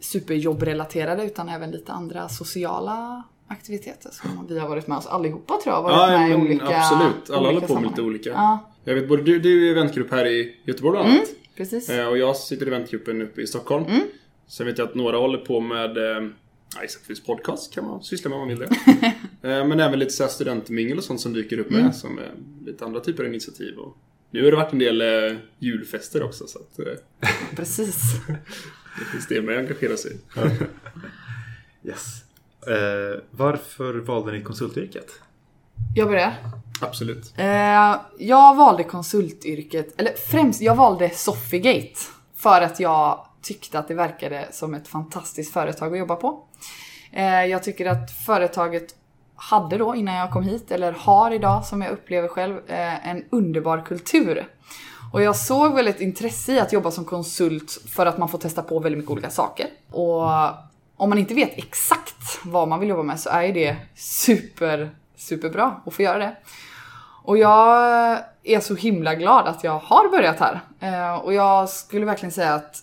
superjobbrelaterade 0.00 1.24
utan 1.24 1.48
även 1.48 1.70
lite 1.70 1.92
andra 1.92 2.28
sociala 2.28 3.22
aktiviteter 3.48 4.10
som 4.12 4.46
vi 4.48 4.58
har 4.58 4.68
varit 4.68 4.86
med 4.86 4.98
oss 4.98 5.06
allihopa 5.06 5.54
tror 5.64 5.74
jag. 5.74 5.82
Varit 5.82 6.12
Ja, 6.12 6.18
med 6.18 6.30
men 6.30 6.40
olika 6.40 6.78
absolut. 6.78 7.30
Alla 7.30 7.38
olika 7.38 7.46
håller 7.48 7.60
på 7.60 7.60
med 7.60 7.68
sammanhang. 7.68 7.90
lite 7.90 8.02
olika. 8.02 8.30
Ja, 8.30 8.58
Jag 8.84 8.94
vet 8.94 9.08
både 9.08 9.22
du, 9.22 9.38
du 9.38 9.68
är 9.68 9.72
eventgrupp 9.76 10.10
här 10.10 10.26
i 10.26 10.56
Göteborg 10.64 10.92
bland 10.98 11.08
annat. 11.08 11.28
Precis. 11.58 11.88
Eh, 11.88 12.06
Och 12.08 12.18
jag 12.18 12.36
sitter 12.36 12.66
i 12.66 12.68
eventgruppen 12.68 13.22
uppe 13.22 13.40
i 13.42 13.46
Stockholm. 13.46 13.84
Sen 14.46 14.66
vet 14.66 14.78
jag 14.78 14.88
att 14.88 14.94
några 14.94 15.16
håller 15.16 15.38
på 15.38 15.60
med 15.60 15.96
eh, 15.96 16.28
ja, 16.76 16.82
exempelvis 16.82 17.24
podcast 17.24 17.72
kan 17.74 17.84
man 17.84 18.02
syssla 18.02 18.28
med 18.30 18.38
om 18.38 18.48
man 18.48 18.58
vill 18.58 18.68
det. 18.68 18.68
Eh, 19.42 19.66
Men 19.66 19.80
även 19.80 19.98
lite 19.98 20.10
så 20.10 20.22
här 20.22 20.30
studentmingel 20.30 20.98
och 20.98 21.04
sånt 21.04 21.20
som 21.20 21.32
dyker 21.32 21.58
upp 21.58 21.70
med. 21.70 21.80
Mm. 21.80 21.92
Som 21.92 22.18
är 22.18 22.30
lite 22.66 22.84
andra 22.84 23.00
typer 23.00 23.22
av 23.24 23.28
initiativ. 23.28 23.78
Och 23.78 23.96
nu 24.30 24.44
har 24.44 24.50
det 24.50 24.56
varit 24.56 24.72
en 24.72 24.78
del 24.78 25.00
eh, 25.00 25.36
julfester 25.58 26.22
också. 26.22 26.46
Så 26.46 26.58
att 26.58 26.78
eh, 26.78 26.84
Precis. 27.56 27.96
det 28.98 29.04
finns 29.12 29.26
det 29.28 29.42
med 29.42 29.54
att 29.54 29.60
engagera 29.60 29.96
sig. 29.96 30.16
Yes. 31.84 32.22
Eh, 32.66 33.20
varför 33.30 33.94
valde 33.94 34.32
ni 34.32 34.42
konsultyrket? 34.42 35.10
Jag 35.94 36.08
börjar. 36.08 36.34
Absolut. 36.80 37.32
Eh, 37.36 37.96
jag 38.18 38.56
valde 38.56 38.84
konsultyrket, 38.84 40.00
eller 40.00 40.12
främst, 40.12 40.60
jag 40.60 40.74
valde 40.74 41.10
Soffigate. 41.10 42.00
För 42.36 42.60
att 42.62 42.80
jag 42.80 43.24
tyckte 43.42 43.78
att 43.78 43.88
det 43.88 43.94
verkade 43.94 44.48
som 44.50 44.74
ett 44.74 44.88
fantastiskt 44.88 45.52
företag 45.52 45.92
att 45.92 45.98
jobba 45.98 46.16
på. 46.16 46.44
Eh, 47.12 47.44
jag 47.44 47.62
tycker 47.62 47.86
att 47.86 48.10
företaget 48.26 48.94
hade 49.36 49.76
då 49.78 49.94
innan 49.94 50.14
jag 50.14 50.30
kom 50.30 50.42
hit, 50.42 50.70
eller 50.70 50.92
har 50.92 51.30
idag 51.30 51.64
som 51.64 51.82
jag 51.82 51.92
upplever 51.92 52.28
själv, 52.28 52.70
eh, 52.70 53.08
en 53.08 53.24
underbar 53.30 53.82
kultur. 53.86 54.48
Och 55.12 55.22
jag 55.22 55.36
såg 55.36 55.74
väl 55.74 55.88
ett 55.88 56.00
intresse 56.00 56.52
i 56.52 56.60
att 56.60 56.72
jobba 56.72 56.90
som 56.90 57.04
konsult 57.04 57.78
för 57.88 58.06
att 58.06 58.18
man 58.18 58.28
får 58.28 58.38
testa 58.38 58.62
på 58.62 58.78
väldigt 58.78 58.98
mycket 58.98 59.10
olika 59.10 59.30
saker. 59.30 59.66
Och 59.90 60.22
om 60.96 61.08
man 61.08 61.18
inte 61.18 61.34
vet 61.34 61.58
exakt 61.58 62.40
vad 62.42 62.68
man 62.68 62.80
vill 62.80 62.88
jobba 62.88 63.02
med 63.02 63.20
så 63.20 63.30
är 63.30 63.42
ju 63.42 63.52
det 63.52 63.76
super, 63.94 64.90
superbra 65.16 65.80
att 65.86 65.94
få 65.94 66.02
göra 66.02 66.18
det. 66.18 66.36
Och 67.28 67.38
jag 67.38 68.22
är 68.42 68.60
så 68.60 68.74
himla 68.74 69.14
glad 69.14 69.46
att 69.46 69.64
jag 69.64 69.78
har 69.78 70.08
börjat 70.08 70.40
här. 70.40 70.60
Eh, 70.80 71.14
och 71.14 71.34
jag 71.34 71.68
skulle 71.68 72.06
verkligen 72.06 72.32
säga 72.32 72.54
att 72.54 72.82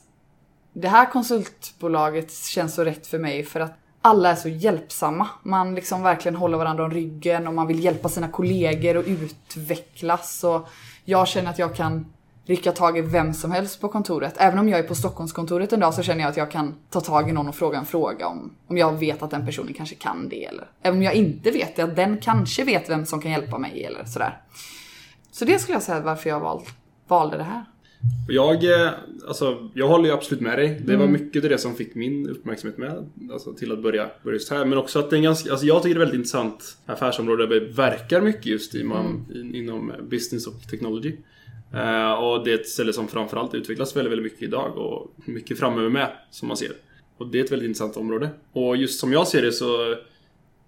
det 0.74 0.88
här 0.88 1.06
konsultbolaget 1.06 2.34
känns 2.34 2.76
så 2.76 2.84
rätt 2.84 3.08
för 3.08 3.20
mig 3.20 3.44
för 3.44 3.60
att 3.60 3.74
alla 4.02 4.32
är 4.32 4.36
så 4.36 4.50
hjälpsamma. 4.50 5.28
Man 5.44 5.76
liksom 5.76 6.04
verkligen 6.04 6.36
håller 6.36 6.58
varandra 6.58 6.84
om 6.84 6.92
ryggen 6.92 7.48
och 7.48 7.54
man 7.54 7.68
vill 7.68 7.84
hjälpa 7.84 8.10
sina 8.10 8.28
kollegor 8.28 8.98
och 8.98 9.04
utvecklas. 9.08 10.44
Och 10.44 10.70
jag 11.06 11.28
känner 11.28 11.50
att 11.50 11.60
jag 11.60 11.76
kan 11.76 12.06
rycka 12.46 12.72
tag 12.72 12.98
i 12.98 13.02
vem 13.02 13.34
som 13.34 13.52
helst 13.52 13.82
på 13.82 13.88
kontoret. 13.88 14.34
Även 14.38 14.60
om 14.60 14.70
jag 14.70 14.80
är 14.80 14.84
på 14.84 14.96
Stockholmskontoret 14.96 15.74
en 15.74 15.80
dag 15.80 15.94
så 15.94 16.04
känner 16.04 16.22
jag 16.22 16.30
att 16.30 16.38
jag 16.38 16.52
kan 16.52 16.76
ta 16.90 17.02
tag 17.02 17.30
i 17.30 17.32
någon 17.32 17.48
och 17.48 17.56
fråga 17.56 17.78
en 17.78 17.86
fråga 17.86 18.28
om, 18.28 18.52
om 18.68 18.78
jag 18.78 19.00
vet 19.00 19.24
att 19.24 19.32
den 19.32 19.46
personen 19.46 19.74
kanske 19.74 19.96
kan 19.96 20.30
det. 20.30 20.46
Eller 20.46 20.68
även 20.82 20.98
om 20.98 21.04
jag 21.04 21.14
inte 21.14 21.52
vet 21.52 21.76
det, 21.76 21.82
att 21.82 21.96
den 21.96 22.18
kanske 22.18 22.64
vet 22.64 22.90
vem 22.90 23.06
som 23.06 23.22
kan 23.22 23.32
hjälpa 23.32 23.58
mig 23.58 23.84
eller 23.84 24.06
sådär. 24.06 24.42
Så 25.32 25.46
det 25.46 25.60
skulle 25.60 25.76
jag 25.76 25.84
säga 25.84 26.00
varför 26.00 26.30
jag 26.30 26.40
val, 26.40 26.62
valde 27.08 27.38
det 27.38 27.44
här. 27.44 27.66
Jag, 28.28 28.64
eh, 28.64 28.92
alltså, 29.28 29.70
jag 29.74 29.88
håller 29.88 30.06
ju 30.06 30.12
absolut 30.12 30.42
med 30.42 30.60
dig. 30.60 30.82
Det 30.86 30.98
var 30.98 31.08
mycket 31.08 31.44
av 31.44 31.50
det 31.50 31.58
som 31.58 31.76
fick 31.76 31.96
min 31.96 32.30
uppmärksamhet 32.30 32.78
med 32.78 33.10
alltså, 33.32 33.54
till 33.54 33.72
att 33.72 33.84
börja, 33.84 34.10
börja 34.24 34.36
just 34.36 34.52
här. 34.52 34.66
Men 34.66 34.78
också 34.78 35.00
att 35.00 35.10
det 35.10 35.16
är 35.16 35.18
en 35.18 35.24
ganska, 35.24 35.52
alltså, 35.52 35.66
jag 35.66 35.84
tycker 35.84 35.96
det 35.96 35.98
är 35.98 36.06
väldigt 36.06 36.18
intressant 36.18 36.78
affärsområde 36.86 37.48
där 37.48 37.60
vi 37.60 37.66
verkar 37.72 38.22
mycket 38.22 38.46
just 38.46 38.76
i, 38.76 38.84
man, 38.84 39.26
in, 39.36 39.56
inom 39.56 39.92
business 40.10 40.48
och 40.48 40.62
technology. 40.70 41.16
Eh, 41.76 42.14
och 42.14 42.44
det 42.44 42.52
är 42.52 42.56
ett 42.56 42.70
ställe 42.70 42.94
som 42.94 43.08
framförallt 43.08 43.56
utvecklas 43.56 43.96
väldigt, 43.96 44.12
väldigt 44.12 44.32
mycket 44.32 44.44
idag 44.44 44.78
och 44.78 45.12
mycket 45.26 45.60
framöver 45.60 45.90
med 45.90 46.12
som 46.32 46.48
man 46.48 46.58
ser. 46.58 46.72
Och 47.18 47.28
det 47.28 47.40
är 47.40 47.44
ett 47.44 47.52
väldigt 47.52 47.68
intressant 47.68 47.98
område. 47.98 48.30
Och 48.52 48.78
just 48.78 49.00
som 49.00 49.14
jag 49.14 49.28
ser 49.28 49.42
det 49.42 49.52
så 49.52 49.96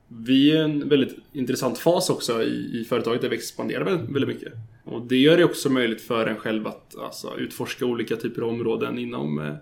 vi 0.08 0.52
är 0.52 0.64
en 0.64 0.90
väldigt 0.90 1.16
intressant 1.34 1.78
fas 1.78 2.10
också 2.10 2.44
i, 2.44 2.82
i 2.82 2.86
företaget 2.86 3.22
där 3.22 3.30
vi 3.30 3.36
expanderar 3.36 3.84
väldigt, 3.84 4.10
väldigt 4.10 4.28
mycket. 4.28 4.54
Och 4.84 5.02
det 5.02 5.18
gör 5.18 5.38
det 5.38 5.46
också 5.46 5.70
möjligt 5.70 6.02
för 6.02 6.28
en 6.28 6.38
själv 6.38 6.68
att 6.68 6.98
alltså, 6.98 7.38
utforska 7.38 7.86
olika 7.86 8.16
typer 8.16 8.42
av 8.42 8.50
områden 8.50 9.00
inom 9.00 9.40
eh, 9.40 9.54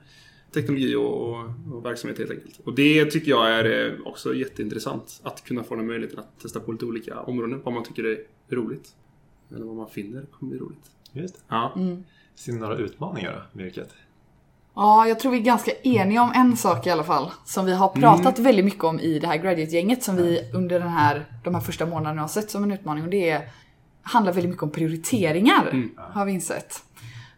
teknologi 0.54 0.96
och, 0.96 1.30
och, 1.30 1.50
och 1.74 1.86
verksamhet 1.86 2.18
helt 2.18 2.32
enkelt. 2.32 2.60
Och 2.64 2.76
det 2.76 3.06
tycker 3.06 3.32
jag 3.32 3.50
är 3.50 3.92
eh, 3.92 4.08
också 4.08 4.36
jätteintressant. 4.36 5.22
Att 5.24 5.44
kunna 5.44 5.64
få 5.64 5.76
den 5.76 5.88
möjligheten 5.88 6.20
att 6.20 6.40
testa 6.40 6.60
på 6.60 6.72
lite 6.72 6.86
olika 6.86 7.20
områden. 7.20 7.62
Vad 7.64 7.74
man 7.74 7.84
tycker 7.84 8.04
är 8.04 8.18
roligt. 8.50 8.90
Eller 9.56 9.66
vad 9.66 9.76
man 9.76 9.90
finner 9.90 10.26
kommer 10.32 10.50
bli 10.50 10.60
roligt. 10.60 10.92
Just 11.16 11.36
det. 11.36 11.42
Ja. 11.48 11.74
Ser 12.36 12.52
ni 12.52 12.60
några 12.60 12.76
utmaningar 12.76 13.32
då 13.34 13.58
med 13.58 13.68
yrket? 13.68 13.90
Ja, 14.76 15.08
jag 15.08 15.20
tror 15.20 15.32
vi 15.32 15.38
är 15.38 15.42
ganska 15.42 15.72
eniga 15.84 16.22
om 16.22 16.32
en 16.36 16.58
sak 16.58 16.88
i 16.88 16.90
alla 16.90 17.04
fall. 17.04 17.32
Som 17.46 17.66
vi 17.66 17.74
har 17.74 17.90
pratat 17.90 18.40
väldigt 18.40 18.66
mycket 18.66 18.84
om 18.84 19.00
i 19.00 19.20
det 19.20 19.28
här 19.28 19.38
graduate-gänget 19.38 20.04
som 20.04 20.16
vi 20.16 20.52
under 20.54 20.80
den 20.80 20.90
här, 20.90 21.26
de 21.44 21.56
här 21.56 21.62
första 21.62 21.86
månaderna 21.86 22.22
har 22.22 22.28
sett 22.28 22.52
som 22.52 22.64
en 22.64 22.72
utmaning. 22.72 23.04
Och 23.04 23.10
det 23.10 23.30
är, 23.30 23.50
handlar 24.02 24.34
väldigt 24.34 24.50
mycket 24.50 24.64
om 24.64 24.72
prioriteringar, 24.72 25.90
har 25.98 26.26
vi 26.26 26.32
insett. 26.32 26.84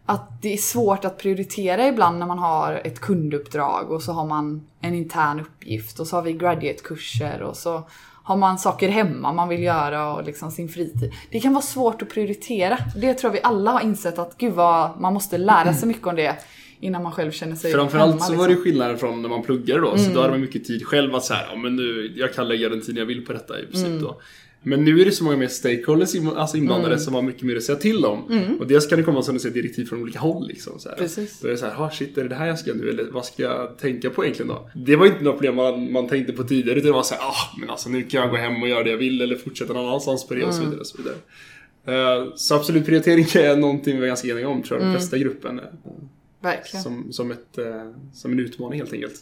Att 0.05 0.41
det 0.41 0.53
är 0.53 0.57
svårt 0.57 1.05
att 1.05 1.17
prioritera 1.17 1.87
ibland 1.87 2.19
när 2.19 2.25
man 2.25 2.39
har 2.39 2.81
ett 2.83 2.99
kunduppdrag 2.99 3.91
och 3.91 4.03
så 4.03 4.11
har 4.11 4.25
man 4.25 4.67
en 4.81 4.93
intern 4.93 5.39
uppgift 5.39 5.99
och 5.99 6.07
så 6.07 6.15
har 6.15 6.23
vi 6.23 6.33
graduate-kurser 6.33 7.41
och 7.41 7.57
så 7.57 7.87
har 8.27 8.37
man 8.37 8.57
saker 8.57 8.89
hemma 8.89 9.33
man 9.33 9.49
vill 9.49 9.63
göra 9.63 10.13
och 10.13 10.23
liksom 10.23 10.51
sin 10.51 10.69
fritid. 10.69 11.13
Det 11.31 11.39
kan 11.39 11.53
vara 11.53 11.61
svårt 11.61 12.01
att 12.01 12.09
prioritera. 12.09 12.77
Det 12.95 13.13
tror 13.13 13.29
jag 13.29 13.33
vi 13.33 13.43
alla 13.43 13.71
har 13.71 13.81
insett 13.81 14.19
att 14.19 14.37
gud 14.37 14.53
vad 14.53 14.99
man 14.99 15.13
måste 15.13 15.37
lära 15.37 15.73
sig 15.73 15.87
mycket 15.87 16.07
om 16.07 16.15
det 16.15 16.35
innan 16.79 17.03
man 17.03 17.11
själv 17.11 17.31
känner 17.31 17.55
sig 17.55 17.71
Framförallt 17.71 18.11
hemma, 18.11 18.23
så 18.23 18.31
liksom. 18.31 18.47
var 18.47 18.55
det 18.55 18.61
skillnaden 18.61 18.97
från 18.97 19.21
när 19.21 19.29
man 19.29 19.43
pluggade 19.43 19.81
då. 19.81 19.97
Så 19.97 20.11
då 20.11 20.19
hade 20.19 20.31
man 20.31 20.41
mycket 20.41 20.65
tid 20.65 20.85
själv 20.85 21.15
att 21.15 21.23
så 21.23 21.33
här, 21.33 21.47
ja 21.51 21.57
men 21.57 21.75
nu, 21.75 22.13
jag 22.15 22.33
kan 22.33 22.47
lägga 22.47 22.69
den 22.69 22.81
tid 22.81 22.97
jag 22.97 23.05
vill 23.05 23.25
på 23.25 23.33
detta 23.33 23.59
i 23.59 23.65
princip 23.65 24.01
då. 24.01 24.21
Men 24.67 24.85
nu 24.85 25.01
är 25.01 25.05
det 25.05 25.11
så 25.11 25.23
många 25.23 25.37
mer 25.37 25.47
stakeholders 25.47 26.15
alltså 26.35 26.57
inblandade 26.57 26.99
som 26.99 27.13
har 27.13 27.21
mycket 27.21 27.43
mer 27.43 27.55
att 27.55 27.63
säga 27.63 27.77
till 27.77 28.05
om. 28.05 28.23
Och 28.59 28.67
dels 28.67 28.87
kan 28.87 28.97
det 28.97 29.03
komma 29.03 29.23
som 29.23 29.33
du 29.33 29.39
säger 29.39 29.55
direktiv 29.55 29.85
från 29.85 30.01
olika 30.01 30.19
håll 30.19 30.47
liksom. 30.47 30.79
Så 30.79 30.89
här. 30.89 30.95
Precis. 30.95 31.39
Då 31.39 31.47
är 31.47 31.51
det 31.51 31.57
så 31.57 31.65
här, 31.65 31.83
ah, 31.83 31.91
shit 31.91 32.17
är 32.17 32.23
det 32.23 32.29
det 32.29 32.35
här 32.35 32.47
jag 32.47 32.59
ska 32.59 32.73
nu 32.73 32.89
eller 32.89 33.03
vad 33.11 33.25
ska 33.25 33.43
jag 33.43 33.77
tänka 33.77 34.09
på 34.09 34.23
egentligen 34.23 34.47
då? 34.49 34.69
Det 34.75 34.95
var 34.95 35.05
inte 35.05 35.23
något 35.23 35.33
problem 35.33 35.55
man, 35.55 35.91
man 35.91 36.07
tänkte 36.07 36.33
på 36.33 36.43
tidigare 36.43 36.79
utan 36.79 36.91
det 36.91 36.95
var 36.95 37.03
så 37.03 37.15
här, 37.15 37.21
ah 37.21 37.59
men 37.59 37.69
alltså 37.69 37.89
nu 37.89 38.03
kan 38.03 38.21
jag 38.21 38.29
gå 38.29 38.37
hem 38.37 38.61
och 38.61 38.69
göra 38.69 38.83
det 38.83 38.89
jag 38.89 38.97
vill 38.97 39.21
eller 39.21 39.35
fortsätta 39.35 39.73
någon 39.73 39.85
annanstans 39.85 40.27
på 40.27 40.33
det 40.33 40.43
och 40.43 40.53
så 40.53 40.61
vidare. 40.61 40.79
Och 40.79 40.87
så, 40.87 40.97
vidare. 40.97 41.15
Eh, 41.85 42.27
så 42.35 42.55
absolut 42.55 42.85
prioritering 42.85 43.25
är 43.35 43.55
någonting 43.55 43.97
vi 43.97 44.03
är 44.03 44.07
ganska 44.07 44.27
eniga 44.27 44.47
om 44.47 44.63
tror 44.63 44.79
jag, 44.79 44.87
den 44.87 44.95
flesta 44.95 45.17
i 45.17 45.19
gruppen. 45.19 45.61
Verkligen. 46.41 46.83
som, 46.83 47.13
som, 47.13 47.31
ett, 47.31 47.57
eh, 47.57 47.91
som 48.13 48.31
en 48.31 48.39
utmaning 48.39 48.79
helt 48.79 48.93
enkelt. 48.93 49.15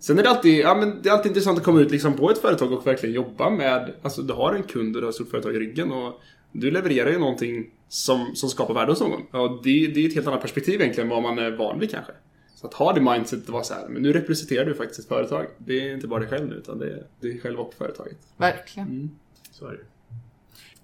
Sen 0.00 0.18
är 0.18 0.22
det 0.22 0.30
alltid, 0.30 0.60
ja, 0.60 0.74
men 0.74 1.02
det 1.02 1.08
är 1.08 1.12
alltid 1.12 1.30
intressant 1.30 1.58
att 1.58 1.64
komma 1.64 1.80
ut 1.80 1.90
liksom 1.90 2.16
på 2.16 2.30
ett 2.30 2.38
företag 2.38 2.72
och 2.72 2.86
verkligen 2.86 3.14
jobba 3.14 3.50
med, 3.50 3.92
alltså 4.02 4.22
du 4.22 4.32
har 4.32 4.54
en 4.54 4.62
kund 4.62 4.96
och 4.96 5.02
du 5.02 5.06
har 5.06 5.10
ett 5.10 5.14
stort 5.14 5.30
företag 5.30 5.54
i 5.54 5.58
ryggen 5.58 5.92
och 5.92 6.20
du 6.52 6.70
levererar 6.70 7.10
ju 7.10 7.18
någonting 7.18 7.70
som, 7.88 8.34
som 8.34 8.48
skapar 8.48 8.74
värde 8.74 8.92
hos 8.92 9.00
någon. 9.00 9.26
Och 9.30 9.62
det, 9.64 9.86
det 9.86 10.04
är 10.04 10.08
ett 10.08 10.14
helt 10.14 10.26
annat 10.26 10.40
perspektiv 10.40 10.80
egentligen 10.80 11.10
än 11.10 11.14
vad 11.14 11.22
man 11.22 11.38
är 11.38 11.50
van 11.50 11.78
vid 11.78 11.90
kanske. 11.90 12.12
Så 12.54 12.66
att 12.66 12.74
ha 12.74 12.92
det 12.92 13.00
mindsetet 13.00 13.44
att 13.44 13.52
vara 13.52 13.64
så 13.64 13.74
här, 13.74 13.88
men 13.88 14.02
nu 14.02 14.12
representerar 14.12 14.64
du 14.64 14.74
faktiskt 14.74 15.00
ett 15.00 15.08
företag. 15.08 15.46
Det 15.58 15.88
är 15.88 15.94
inte 15.94 16.06
bara 16.06 16.20
dig 16.20 16.28
själv 16.28 16.48
nu, 16.48 16.54
utan 16.54 16.78
det 16.78 16.86
är 16.86 17.06
dig 17.20 17.40
själv 17.40 17.60
och 17.60 17.74
företaget. 17.74 18.18
Verkligen. 18.36 19.18
Så 19.50 19.66
är 19.66 19.72
det. 19.72 20.14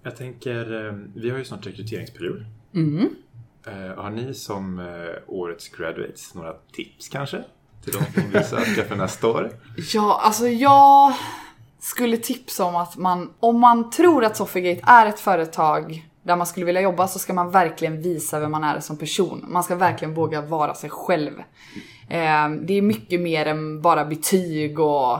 Jag 0.03 0.17
tänker, 0.17 0.87
eh, 0.87 0.95
vi 1.15 1.31
har 1.31 1.39
ju 1.39 1.45
snart 1.45 1.67
rekryteringsperiod. 1.67 2.45
Mm. 2.75 3.09
Eh, 3.67 4.03
har 4.03 4.11
ni 4.11 4.35
som 4.35 4.79
eh, 4.79 5.15
årets 5.27 5.69
graduates 5.69 6.35
några 6.35 6.53
tips 6.73 7.09
kanske? 7.09 7.45
Till 7.85 7.93
de 7.93 8.21
som 8.21 8.31
vill 8.31 8.45
söka 8.45 8.89
för 8.89 8.97
nästa 8.97 9.29
år? 9.29 9.51
Ja, 9.93 10.21
alltså 10.23 10.49
jag 10.49 11.15
skulle 11.81 12.17
tipsa 12.17 12.65
om 12.65 12.77
att 12.77 12.97
man, 12.97 13.31
om 13.41 13.61
man 13.61 13.91
tror 13.91 14.25
att 14.25 14.37
Soffigate 14.37 14.81
är 14.87 15.07
ett 15.07 15.21
företag 15.21 16.09
där 16.23 16.37
man 16.37 16.47
skulle 16.47 16.67
vilja 16.67 16.81
jobba 16.81 17.09
så 17.09 17.19
ska 17.19 17.33
man 17.33 17.51
verkligen 17.51 18.03
visa 18.03 18.41
vem 18.41 18.51
man 18.51 18.65
är 18.65 18.81
som 18.81 18.97
person. 18.97 19.45
Man 19.49 19.65
ska 19.65 19.75
verkligen 19.75 20.15
våga 20.15 20.41
vara 20.41 20.75
sig 20.75 20.91
själv. 20.91 21.33
Eh, 22.09 22.49
det 22.63 22.75
är 22.75 22.83
mycket 22.83 23.21
mer 23.21 23.47
än 23.47 23.83
bara 23.83 24.05
betyg 24.05 24.81
och 24.81 25.19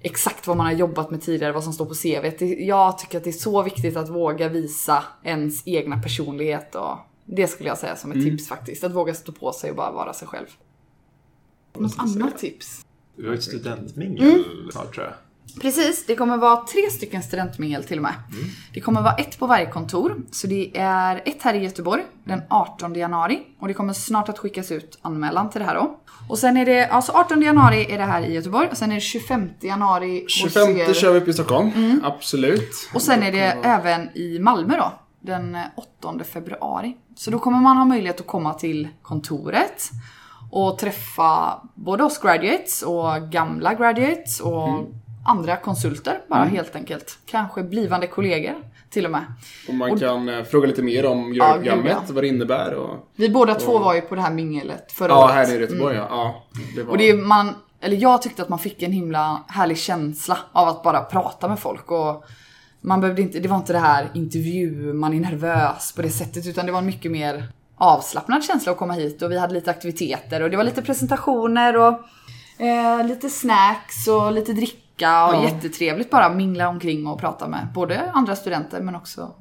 exakt 0.00 0.46
vad 0.46 0.56
man 0.56 0.66
har 0.66 0.72
jobbat 0.72 1.10
med 1.10 1.22
tidigare, 1.22 1.52
vad 1.52 1.64
som 1.64 1.72
står 1.72 1.86
på 1.86 1.94
CV. 1.94 2.44
Jag 2.58 2.98
tycker 2.98 3.18
att 3.18 3.24
det 3.24 3.30
är 3.30 3.32
så 3.32 3.62
viktigt 3.62 3.96
att 3.96 4.08
våga 4.08 4.48
visa 4.48 5.04
ens 5.24 5.62
egna 5.66 6.02
personlighet 6.02 6.74
och 6.74 6.98
det 7.24 7.46
skulle 7.46 7.68
jag 7.68 7.78
säga 7.78 7.96
som 7.96 8.12
ett 8.12 8.24
tips 8.24 8.48
faktiskt. 8.48 8.84
Att 8.84 8.92
våga 8.92 9.14
stå 9.14 9.32
på 9.32 9.52
sig 9.52 9.70
och 9.70 9.76
bara 9.76 9.92
vara 9.92 10.12
sig 10.12 10.28
själv. 10.28 10.46
Något 11.78 11.98
annat 11.98 12.38
tips? 12.38 12.86
Vi 13.16 13.26
har 13.26 13.34
ett 13.34 13.42
studentmingel 13.42 14.44
snart 14.72 14.94
tror 14.94 15.06
jag. 15.06 15.14
Precis, 15.60 16.06
det 16.06 16.16
kommer 16.16 16.36
vara 16.36 16.56
tre 16.56 16.90
stycken 16.90 17.22
studentmingel 17.22 17.84
till 17.84 17.98
och 17.98 18.02
med. 18.02 18.14
Det 18.74 18.80
kommer 18.80 19.02
vara 19.02 19.14
ett 19.14 19.38
på 19.38 19.46
varje 19.46 19.66
kontor. 19.66 20.22
Så 20.30 20.46
det 20.46 20.70
är 20.78 21.22
ett 21.24 21.42
här 21.42 21.54
i 21.54 21.58
Göteborg 21.58 22.02
den 22.24 22.42
18 22.50 22.94
januari. 22.94 23.42
Och 23.58 23.68
det 23.68 23.74
kommer 23.74 23.92
snart 23.92 24.28
att 24.28 24.38
skickas 24.38 24.72
ut 24.72 24.98
anmälan 25.02 25.50
till 25.50 25.60
det 25.60 25.66
här 25.66 25.74
då. 25.74 26.00
Och 26.28 26.38
sen 26.38 26.56
är 26.56 26.66
det, 26.66 26.86
alltså 26.86 27.12
18 27.12 27.42
januari 27.42 27.92
är 27.92 27.98
det 27.98 28.04
här 28.04 28.22
i 28.22 28.32
Göteborg. 28.32 28.68
Och 28.70 28.76
sen 28.76 28.90
är 28.90 28.94
det 28.94 29.00
25 29.00 29.48
januari 29.60 30.22
hos 30.22 30.32
25 30.32 30.76
er. 30.76 30.94
kör 30.94 31.12
vi 31.12 31.18
upp 31.20 31.28
i 31.28 31.32
Stockholm. 31.32 32.00
Absolut. 32.04 32.90
Och 32.94 33.02
sen 33.02 33.22
är 33.22 33.32
det 33.32 33.56
även 33.62 34.16
i 34.16 34.38
Malmö 34.38 34.76
då. 34.76 34.92
Den 35.20 35.56
8 36.00 36.24
februari. 36.24 36.96
Så 37.16 37.30
då 37.30 37.38
kommer 37.38 37.60
man 37.60 37.76
ha 37.76 37.84
möjlighet 37.84 38.20
att 38.20 38.26
komma 38.26 38.54
till 38.54 38.88
kontoret. 39.02 39.90
Och 40.50 40.78
träffa 40.78 41.60
både 41.74 42.04
oss 42.04 42.18
graduates 42.18 42.82
och 42.82 43.30
gamla 43.30 43.74
graduates 43.74 44.40
och 44.40 44.68
andra 45.26 45.56
konsulter 45.56 46.20
bara 46.28 46.44
helt 46.44 46.76
enkelt. 46.76 47.18
Kanske 47.26 47.62
blivande 47.62 48.06
kollegor 48.06 48.54
till 48.90 49.04
och 49.04 49.10
med. 49.10 49.24
Och 49.68 49.74
man 49.74 49.90
Och- 49.90 50.00
kan 50.00 50.28
eh, 50.28 50.44
fråga 50.44 50.66
lite 50.66 50.82
mer 50.82 51.06
om 51.06 51.34
Ja, 51.34 51.52
programmet, 51.54 51.96
ja. 52.08 52.14
vad 52.14 52.24
det 52.24 52.28
innebär 52.28 52.74
och... 52.74 53.08
Vi 53.16 53.28
båda 53.28 53.54
två 53.54 53.78
var 53.78 53.94
ju 53.94 54.00
på 54.00 54.14
det 54.14 54.20
här 54.22 54.30
minglet 54.32 54.92
förra 54.92 55.08
Ja, 55.12 55.24
året. 55.24 55.34
här 55.34 55.56
i 55.58 55.60
Göteborg 55.60 55.96
ja. 55.96 56.06
ja 56.10 56.42
det 56.76 56.82
var... 56.82 56.90
Och 56.92 56.98
det 56.98 57.08
är, 57.10 57.16
man 57.16 57.54
eller 57.80 57.96
jag 57.96 58.22
tyckte 58.22 58.42
att 58.42 58.48
man 58.48 58.58
fick 58.58 58.82
en 58.82 58.92
himla 58.92 59.42
härlig 59.48 59.78
känsla 59.78 60.38
av 60.52 60.68
att 60.68 60.82
bara 60.82 61.00
prata 61.00 61.48
med 61.48 61.58
folk 61.58 61.90
och 61.90 62.24
man 62.80 63.00
behövde 63.00 63.22
inte, 63.22 63.38
det 63.38 63.48
var 63.48 63.56
inte 63.56 63.72
det 63.72 63.78
här 63.78 64.08
intervju, 64.14 64.92
man 64.92 65.14
är 65.14 65.20
nervös 65.20 65.92
på 65.92 66.02
det 66.02 66.10
sättet 66.10 66.46
utan 66.46 66.66
det 66.66 66.72
var 66.72 66.82
mycket 66.82 67.10
mer 67.12 67.48
avslappnad 67.80 68.44
känsla 68.44 68.72
att 68.72 68.78
komma 68.78 68.92
hit 68.92 69.22
och 69.22 69.30
vi 69.30 69.38
hade 69.38 69.54
lite 69.54 69.70
aktiviteter 69.70 70.42
och 70.42 70.50
det 70.50 70.56
var 70.56 70.64
lite 70.64 70.82
presentationer 70.82 71.76
och 71.76 72.00
eh, 72.64 73.06
lite 73.06 73.30
snacks 73.30 74.08
och 74.08 74.32
lite 74.32 74.52
dricka 74.52 75.26
och 75.26 75.34
Ja. 75.34 75.44
jättetrevligt 75.44 76.10
bara 76.10 76.28
mingla 76.34 76.68
omkring 76.68 77.06
och 77.06 77.20
prata 77.20 77.48
med 77.48 77.68
både 77.74 78.10
andra 78.10 78.36
studenter 78.36 78.80
men 78.80 78.94
också 78.96 79.34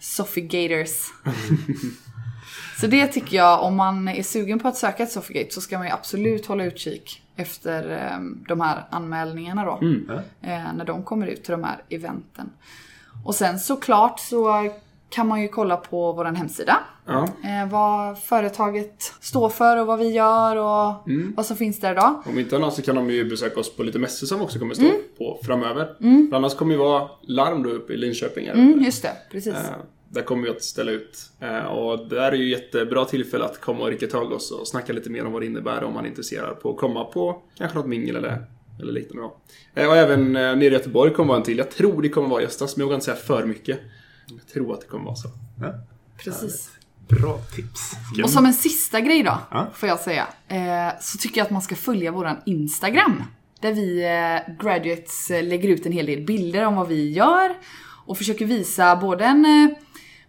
Sophigators. 0.00 0.90
så 2.80 2.86
det 2.86 3.06
tycker 3.06 3.36
jag, 3.36 3.62
om 3.62 3.76
man 3.76 4.08
är 4.08 4.22
sugen 4.22 4.58
på 4.58 4.68
att 4.68 4.76
söka 4.76 5.02
ett 5.02 5.12
Sophigate 5.12 5.50
så 5.54 5.60
ska 5.60 5.78
man 5.78 5.86
ju 5.86 5.92
absolut 5.92 6.46
hålla 6.46 6.64
utkik 6.64 7.22
efter 7.36 7.90
eh, 7.90 8.18
de 8.48 8.60
här 8.60 8.84
anmälningarna 8.90 9.64
då. 9.64 9.78
Eh, 10.42 10.72
när 10.74 10.84
de 10.84 11.02
kommer 11.02 11.26
ut 11.26 11.44
till 11.44 11.52
de 11.52 11.64
här 11.64 11.82
eventen. 11.88 12.50
Och 13.24 13.34
sen 13.34 13.60
såklart 13.60 14.20
så 14.20 14.70
kan 15.10 15.26
man 15.28 15.42
ju 15.42 15.48
kolla 15.48 15.76
på 15.76 16.12
vår 16.12 16.24
hemsida. 16.24 16.76
Ja. 17.06 17.22
Eh, 17.24 17.70
vad 17.70 18.18
företaget 18.18 19.12
står 19.20 19.48
för 19.48 19.76
och 19.80 19.86
vad 19.86 19.98
vi 19.98 20.08
gör 20.10 20.56
och 20.56 20.94
vad 21.36 21.46
som 21.46 21.56
finns 21.56 21.80
där 21.80 21.92
idag. 21.92 22.22
Om 22.26 22.38
inte 22.38 22.56
annat 22.56 22.74
så 22.74 22.82
kan 22.82 22.94
de 22.94 23.10
ju 23.10 23.24
besöka 23.24 23.60
oss 23.60 23.76
på 23.76 23.82
lite 23.82 23.98
mässor 23.98 24.26
som 24.26 24.40
också 24.42 24.58
kommer 24.58 24.74
stå 24.74 24.84
Mm. 24.84 24.96
på 25.18 25.38
framöver. 25.42 25.96
Bland 25.98 26.34
annat 26.34 26.56
kommer 26.56 26.72
ju 26.72 26.78
vara 26.78 27.08
larm 27.22 27.62
då 27.62 27.70
uppe 27.70 27.92
i 27.92 27.96
Linköping. 27.96 28.46
Mm, 28.46 28.82
just 28.84 29.02
det, 29.02 29.12
precis. 29.30 29.54
Eh, 29.54 29.60
Där 30.08 30.22
kommer 30.22 30.42
vi 30.42 30.50
att 30.50 30.62
ställa 30.62 30.90
ut. 30.90 31.18
Eh, 31.40 31.64
Och 31.66 32.08
det 32.08 32.20
här 32.20 32.32
är 32.32 32.36
ju 32.36 32.50
jättebra 32.50 33.04
tillfälle 33.04 33.44
att 33.44 33.60
komma 33.60 33.80
och 33.80 33.88
ricka 33.90 34.06
tag 34.06 34.32
oss 34.32 34.50
och 34.50 34.68
snacka 34.68 34.92
lite 34.92 35.10
mer 35.10 35.26
om 35.26 35.32
vad 35.32 35.42
det 35.42 35.46
innebär 35.46 35.84
om 35.84 35.94
man 35.94 36.04
är 36.04 36.08
intresserad 36.08 36.60
på 36.60 36.70
att 36.70 36.76
komma 36.76 37.04
på 37.04 37.42
kanske 37.58 37.78
något 37.78 37.86
mingel 37.86 38.16
eller, 38.16 38.44
eller 38.82 38.92
liknande. 38.92 39.30
Eh, 39.74 39.88
Och 39.88 39.96
även 39.96 40.36
eh, 40.36 40.42
nere 40.56 40.64
i 40.64 40.72
Göteborg 40.72 41.12
kommer 41.12 41.28
vara 41.28 41.38
en 41.38 41.42
till. 41.44 41.58
Jag 41.58 41.70
tror 41.70 42.02
det 42.02 42.08
kommer 42.08 42.28
vara 42.28 42.42
i 42.42 42.44
höstas, 42.44 42.76
men 42.76 42.80
jag 42.82 42.86
vågar 42.86 42.94
inte 42.94 43.04
säga 43.04 43.16
för 43.16 43.44
mycket. 43.46 43.78
Jag 44.38 44.46
tror 44.52 44.74
att 44.74 44.80
det 44.80 44.86
kommer 44.86 45.04
vara 45.04 45.14
så. 45.16 45.28
Ja. 45.60 45.72
precis. 46.18 46.70
Bra 47.08 47.38
tips. 47.54 47.80
Ska 48.14 48.24
Och 48.24 48.30
som 48.30 48.46
en 48.46 48.54
sista 48.54 49.00
grej 49.00 49.22
då, 49.22 49.38
Ja. 49.50 49.66
får 49.74 49.88
jag 49.88 49.98
säga, 49.98 50.26
eh, 50.48 51.00
så 51.00 51.18
tycker 51.18 51.38
jag 51.40 51.44
att 51.44 51.50
man 51.50 51.62
ska 51.62 51.74
följa 51.74 52.12
våran 52.12 52.36
Instagram. 52.46 53.22
Där 53.60 53.72
vi 53.72 54.04
eh, 54.04 54.54
graduates 54.60 55.30
eh, 55.30 55.44
lägger 55.44 55.68
ut 55.68 55.86
en 55.86 55.92
hel 55.92 56.06
del 56.06 56.20
bilder 56.26 56.64
om 56.66 56.74
vad 56.74 56.88
vi 56.88 57.10
gör 57.12 57.54
och 58.06 58.18
försöker 58.18 58.46
visa 58.46 58.96
både 58.96 59.24
en, 59.24 59.74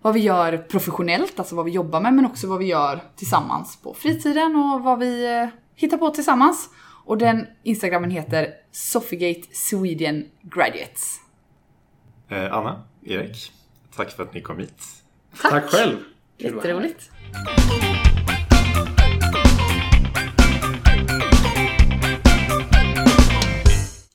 vad 0.01 0.13
vi 0.13 0.19
gör 0.19 0.57
professionellt, 0.57 1.39
alltså 1.39 1.55
vad 1.55 1.65
vi 1.65 1.71
jobbar 1.71 2.01
med, 2.01 2.13
men 2.13 2.25
också 2.25 2.47
vad 2.47 2.59
vi 2.59 2.65
gör 2.65 3.03
tillsammans 3.15 3.77
på 3.83 3.93
fritiden 3.93 4.55
och 4.55 4.81
vad 4.83 4.99
vi 4.99 5.49
hittar 5.75 5.97
på 5.97 6.09
tillsammans. 6.09 6.69
Och 7.05 7.17
den 7.17 7.47
Instagramen 7.63 8.11
heter 8.11 8.47
Sophigate 8.71 9.41
Sweden 9.53 10.25
Graduates. 10.41 11.19
Eh, 12.29 12.53
Anna, 12.53 12.83
Erik, 13.05 13.51
tack 13.95 14.11
för 14.11 14.23
att 14.23 14.33
ni 14.33 14.41
kom 14.41 14.57
hit. 14.59 15.03
Tack, 15.41 15.63
själv! 15.63 15.93
Vara 15.93 16.03
här. 16.39 16.55
Jätteroligt. 16.55 17.11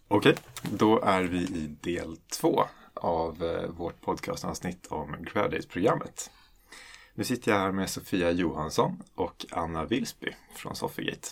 Okej, 0.09 0.35
då 0.71 1.00
är 1.00 1.23
vi 1.23 1.38
i 1.38 1.76
del 1.80 2.16
två 2.16 2.64
av 2.95 3.45
eh, 3.45 3.71
vårt 3.71 4.00
podcastavsnitt 4.00 4.87
om 4.87 5.16
Graduate-programmet. 5.33 6.30
Nu 7.14 7.25
sitter 7.25 7.52
jag 7.52 7.59
här 7.59 7.73
med 7.73 7.90
Sofia 7.90 8.30
Johansson 8.30 9.03
och 9.14 9.46
Anna 9.51 9.85
Wilsby 9.85 10.35
från 10.55 10.77
Soffigate. 10.77 11.29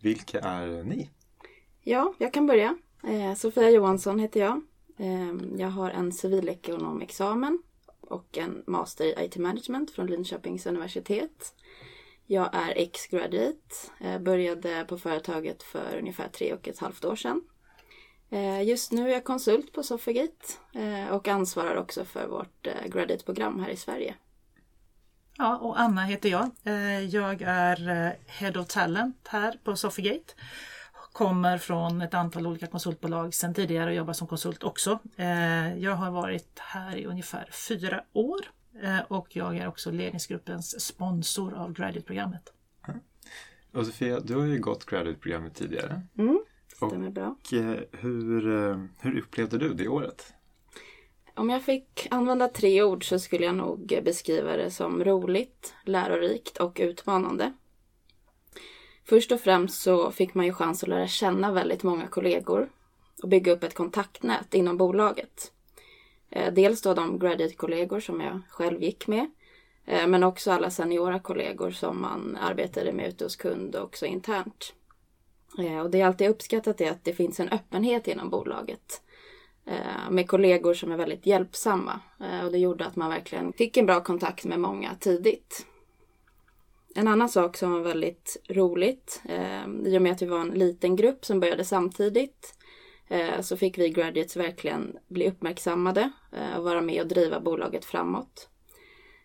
Vilka 0.00 0.40
är 0.40 0.84
ni? 0.84 1.10
Ja, 1.82 2.14
jag 2.18 2.32
kan 2.32 2.46
börja. 2.46 2.76
Eh, 3.02 3.34
Sofia 3.34 3.70
Johansson 3.70 4.18
heter 4.18 4.40
jag. 4.40 4.62
Ehm, 5.00 5.56
jag 5.58 5.68
har 5.68 5.90
en 5.90 6.12
civilekonomexamen 6.12 7.62
och 8.00 8.38
en 8.38 8.62
master 8.66 9.04
i 9.04 9.24
IT 9.24 9.36
management 9.36 9.90
från 9.90 10.06
Linköpings 10.06 10.66
universitet. 10.66 11.54
Jag 12.26 12.54
är 12.54 12.72
ex-graduate. 12.76 14.18
Började 14.20 14.84
på 14.88 14.98
företaget 14.98 15.62
för 15.62 15.98
ungefär 15.98 16.28
tre 16.28 16.54
och 16.54 16.68
ett 16.68 16.78
halvt 16.78 17.04
år 17.04 17.16
sedan. 17.16 17.42
Ehm, 18.30 18.62
just 18.62 18.92
nu 18.92 19.08
är 19.08 19.12
jag 19.12 19.24
konsult 19.24 19.72
på 19.72 19.82
Sofigate 19.82 20.46
eh, 20.74 21.08
och 21.08 21.28
ansvarar 21.28 21.76
också 21.76 22.04
för 22.04 22.26
vårt 22.26 22.66
eh, 22.66 22.88
graduate-program 22.88 23.60
här 23.60 23.70
i 23.70 23.76
Sverige. 23.76 24.14
Ja, 25.36 25.58
och 25.58 25.80
Anna 25.80 26.04
heter 26.04 26.28
jag. 26.28 26.50
Eh, 26.64 27.04
jag 27.04 27.42
är 27.42 28.16
Head 28.26 28.60
of 28.60 28.66
Talent 28.66 29.28
här 29.28 29.58
på 29.64 29.76
Sofigate. 29.76 30.34
Kommer 31.12 31.58
från 31.58 32.02
ett 32.02 32.14
antal 32.14 32.46
olika 32.46 32.66
konsultbolag 32.66 33.34
sedan 33.34 33.54
tidigare 33.54 33.90
och 33.90 33.96
jobbar 33.96 34.12
som 34.12 34.26
konsult 34.26 34.62
också. 34.64 34.98
Eh, 35.16 35.78
Jag 35.78 35.94
har 35.96 36.10
varit 36.10 36.58
här 36.58 36.96
i 36.96 37.06
ungefär 37.06 37.48
fyra 37.68 38.04
år 38.12 38.40
eh, 38.82 38.98
och 39.08 39.36
jag 39.36 39.56
är 39.56 39.68
också 39.68 39.90
ledningsgruppens 39.90 40.80
sponsor 40.86 41.54
av 41.54 41.72
Graduate-programmet. 41.72 42.52
Och 43.72 43.86
Sofia, 43.86 44.20
du 44.20 44.36
har 44.36 44.44
ju 44.46 44.58
gått 44.58 44.86
Graduate-programmet 44.86 45.54
tidigare. 45.54 46.02
Mm, 46.18 46.44
stämmer 46.76 47.10
bra. 47.10 47.36
Och 47.46 47.52
eh, 47.52 47.80
hur, 47.92 48.42
hur 49.00 49.18
upplevde 49.18 49.58
du 49.58 49.74
det 49.74 49.88
året? 49.88 50.32
Om 51.34 51.50
jag 51.50 51.62
fick 51.62 52.06
använda 52.10 52.48
tre 52.48 52.82
ord 52.82 53.08
så 53.08 53.18
skulle 53.18 53.44
jag 53.44 53.54
nog 53.54 54.00
beskriva 54.04 54.56
det 54.56 54.70
som 54.70 55.04
roligt, 55.04 55.74
lärorikt 55.84 56.56
och 56.56 56.76
utmanande. 56.80 57.52
Först 59.10 59.32
och 59.32 59.40
främst 59.40 59.82
så 59.82 60.10
fick 60.10 60.34
man 60.34 60.46
ju 60.46 60.52
chans 60.52 60.82
att 60.82 60.88
lära 60.88 61.06
känna 61.06 61.52
väldigt 61.52 61.82
många 61.82 62.06
kollegor 62.06 62.68
och 63.22 63.28
bygga 63.28 63.52
upp 63.52 63.64
ett 63.64 63.74
kontaktnät 63.74 64.54
inom 64.54 64.76
bolaget. 64.76 65.52
Eh, 66.30 66.52
dels 66.52 66.82
då 66.82 66.94
de 66.94 67.18
graduate-kollegor 67.18 68.00
som 68.00 68.20
jag 68.20 68.40
själv 68.48 68.82
gick 68.82 69.06
med, 69.06 69.30
eh, 69.86 70.06
men 70.06 70.22
också 70.22 70.50
alla 70.50 70.70
seniora 70.70 71.18
kollegor 71.18 71.70
som 71.70 72.00
man 72.00 72.38
arbetade 72.40 72.92
med 72.92 73.08
ute 73.08 73.24
hos 73.24 73.36
kund 73.36 73.76
och 73.76 73.84
också 73.84 74.06
internt. 74.06 74.74
Eh, 75.58 75.80
och 75.80 75.90
det 75.90 75.98
jag 75.98 76.06
alltid 76.06 76.30
uppskattat 76.30 76.80
är 76.80 76.90
att 76.90 77.04
det 77.04 77.12
finns 77.12 77.40
en 77.40 77.48
öppenhet 77.48 78.08
inom 78.08 78.30
bolaget 78.30 79.02
med 80.10 80.28
kollegor 80.28 80.74
som 80.74 80.92
är 80.92 80.96
väldigt 80.96 81.26
hjälpsamma. 81.26 82.00
Och 82.44 82.52
det 82.52 82.58
gjorde 82.58 82.86
att 82.86 82.96
man 82.96 83.10
verkligen 83.10 83.52
fick 83.52 83.76
en 83.76 83.86
bra 83.86 84.00
kontakt 84.00 84.44
med 84.44 84.60
många 84.60 84.94
tidigt. 85.00 85.66
En 86.94 87.08
annan 87.08 87.28
sak 87.28 87.56
som 87.56 87.72
var 87.72 87.80
väldigt 87.80 88.36
roligt, 88.48 89.22
eh, 89.28 89.66
i 89.84 89.98
och 89.98 90.02
med 90.02 90.12
att 90.12 90.22
vi 90.22 90.26
var 90.26 90.40
en 90.40 90.50
liten 90.50 90.96
grupp 90.96 91.24
som 91.24 91.40
började 91.40 91.64
samtidigt, 91.64 92.54
eh, 93.08 93.40
så 93.40 93.56
fick 93.56 93.78
vi 93.78 93.88
graduates 93.88 94.36
verkligen 94.36 94.96
bli 95.08 95.28
uppmärksammade 95.28 96.10
eh, 96.32 96.58
och 96.58 96.64
vara 96.64 96.80
med 96.80 97.02
och 97.02 97.08
driva 97.08 97.40
bolaget 97.40 97.84
framåt. 97.84 98.48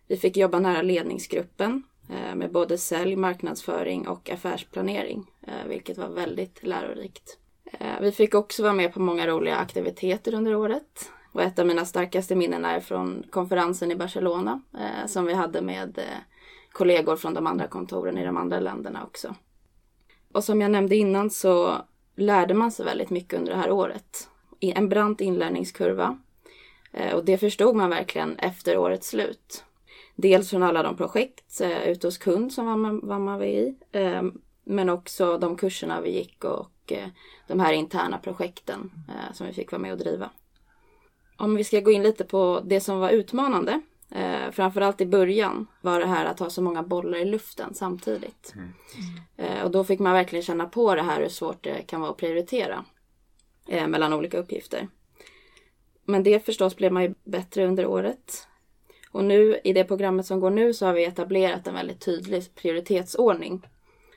Vi 0.07 0.17
fick 0.17 0.37
jobba 0.37 0.59
nära 0.59 0.81
ledningsgruppen 0.81 1.83
eh, 2.09 2.35
med 2.35 2.51
både 2.51 2.77
sälj, 2.77 3.15
marknadsföring 3.15 4.07
och 4.07 4.29
affärsplanering, 4.29 5.31
eh, 5.47 5.67
vilket 5.67 5.97
var 5.97 6.09
väldigt 6.09 6.63
lärorikt. 6.63 7.37
Eh, 7.65 8.01
Vi 8.01 8.11
fick 8.11 8.35
också 8.35 8.63
vara 8.63 8.73
med 8.73 8.93
på 8.93 9.01
många 9.01 9.27
roliga 9.27 9.55
aktiviteter 9.55 10.33
under 10.33 10.55
året. 10.55 11.11
Och 11.31 11.41
ett 11.41 11.59
av 11.59 11.67
mina 11.67 11.85
starkaste 11.85 12.35
minnen 12.35 12.65
är 12.65 12.79
från 12.79 13.23
konferensen 13.29 13.91
i 13.91 13.95
Barcelona 13.95 14.61
eh, 14.73 15.07
som 15.07 15.25
vi 15.25 15.33
hade 15.33 15.61
med 15.61 15.97
eh, 15.97 16.03
kollegor 16.75 17.15
från 17.15 17.33
de 17.33 17.47
andra 17.47 17.67
kontoren 17.67 18.17
i 18.17 18.25
de 18.25 18.37
andra 18.37 18.59
länderna 18.59 19.03
också. 19.03 19.35
Och 20.33 20.43
som 20.43 20.61
jag 20.61 20.71
nämnde 20.71 20.95
innan 20.95 21.29
så 21.29 21.81
lärde 22.15 22.53
man 22.53 22.71
sig 22.71 22.85
väldigt 22.85 23.09
mycket 23.09 23.39
under 23.39 23.51
det 23.51 23.57
här 23.57 23.71
året. 23.71 24.29
En 24.59 24.89
brant 24.89 25.21
inlärningskurva. 25.21 26.19
Eh, 26.91 27.15
och 27.15 27.25
det 27.25 27.37
förstod 27.37 27.75
man 27.75 27.89
verkligen 27.89 28.39
efter 28.39 28.77
årets 28.77 29.09
slut. 29.09 29.63
Dels 30.15 30.49
från 30.49 30.63
alla 30.63 30.83
de 30.83 30.97
projekt 30.97 31.61
eh, 31.61 31.87
ute 31.87 32.07
hos 32.07 32.17
kund 32.17 32.53
som 32.53 32.65
var 32.65 32.75
man 32.75 33.07
var, 33.07 33.19
man 33.19 33.43
i. 33.43 33.75
Eh, 33.91 34.23
men 34.63 34.89
också 34.89 35.37
de 35.37 35.57
kurserna 35.57 36.01
vi 36.01 36.09
gick 36.09 36.43
och 36.43 36.93
de 37.47 37.59
här 37.59 37.73
interna 37.73 38.17
projekten 38.17 38.91
som 39.33 39.47
vi 39.47 39.53
fick 39.53 39.71
vara 39.71 39.81
med 39.81 39.91
och 39.91 39.97
driva. 39.97 40.29
Om 41.37 41.55
vi 41.55 41.63
ska 41.63 41.79
gå 41.79 41.91
in 41.91 42.03
lite 42.03 42.23
på 42.23 42.61
det 42.65 42.79
som 42.79 42.99
var 42.99 43.09
utmanande, 43.09 43.81
eh, 44.11 44.51
framförallt 44.51 45.01
i 45.01 45.05
början, 45.05 45.67
var 45.81 45.99
det 45.99 46.05
här 46.05 46.25
att 46.25 46.39
ha 46.39 46.49
så 46.49 46.61
många 46.61 46.83
bollar 46.83 47.17
i 47.17 47.25
luften 47.25 47.73
samtidigt. 47.73 48.53
Eh, 49.37 49.63
och 49.63 49.71
då 49.71 49.83
fick 49.83 49.99
man 49.99 50.13
verkligen 50.13 50.43
känna 50.43 50.65
på 50.65 50.95
det 50.95 51.01
här 51.01 51.21
hur 51.21 51.29
svårt 51.29 51.63
det 51.63 51.81
kan 51.87 52.01
vara 52.01 52.11
att 52.11 52.17
prioritera 52.17 52.85
eh, 53.67 53.87
mellan 53.87 54.13
olika 54.13 54.37
uppgifter. 54.37 54.87
Men 56.05 56.23
det 56.23 56.45
förstås 56.45 56.75
blev 56.75 56.91
man 56.91 57.03
ju 57.03 57.13
bättre 57.23 57.65
under 57.65 57.85
året. 57.85 58.47
Och 59.11 59.23
nu 59.23 59.59
i 59.63 59.73
det 59.73 59.83
programmet 59.83 60.25
som 60.25 60.39
går 60.39 60.49
nu 60.49 60.73
så 60.73 60.85
har 60.85 60.93
vi 60.93 61.05
etablerat 61.05 61.67
en 61.67 61.73
väldigt 61.73 62.01
tydlig 62.01 62.55
prioritetsordning 62.55 63.67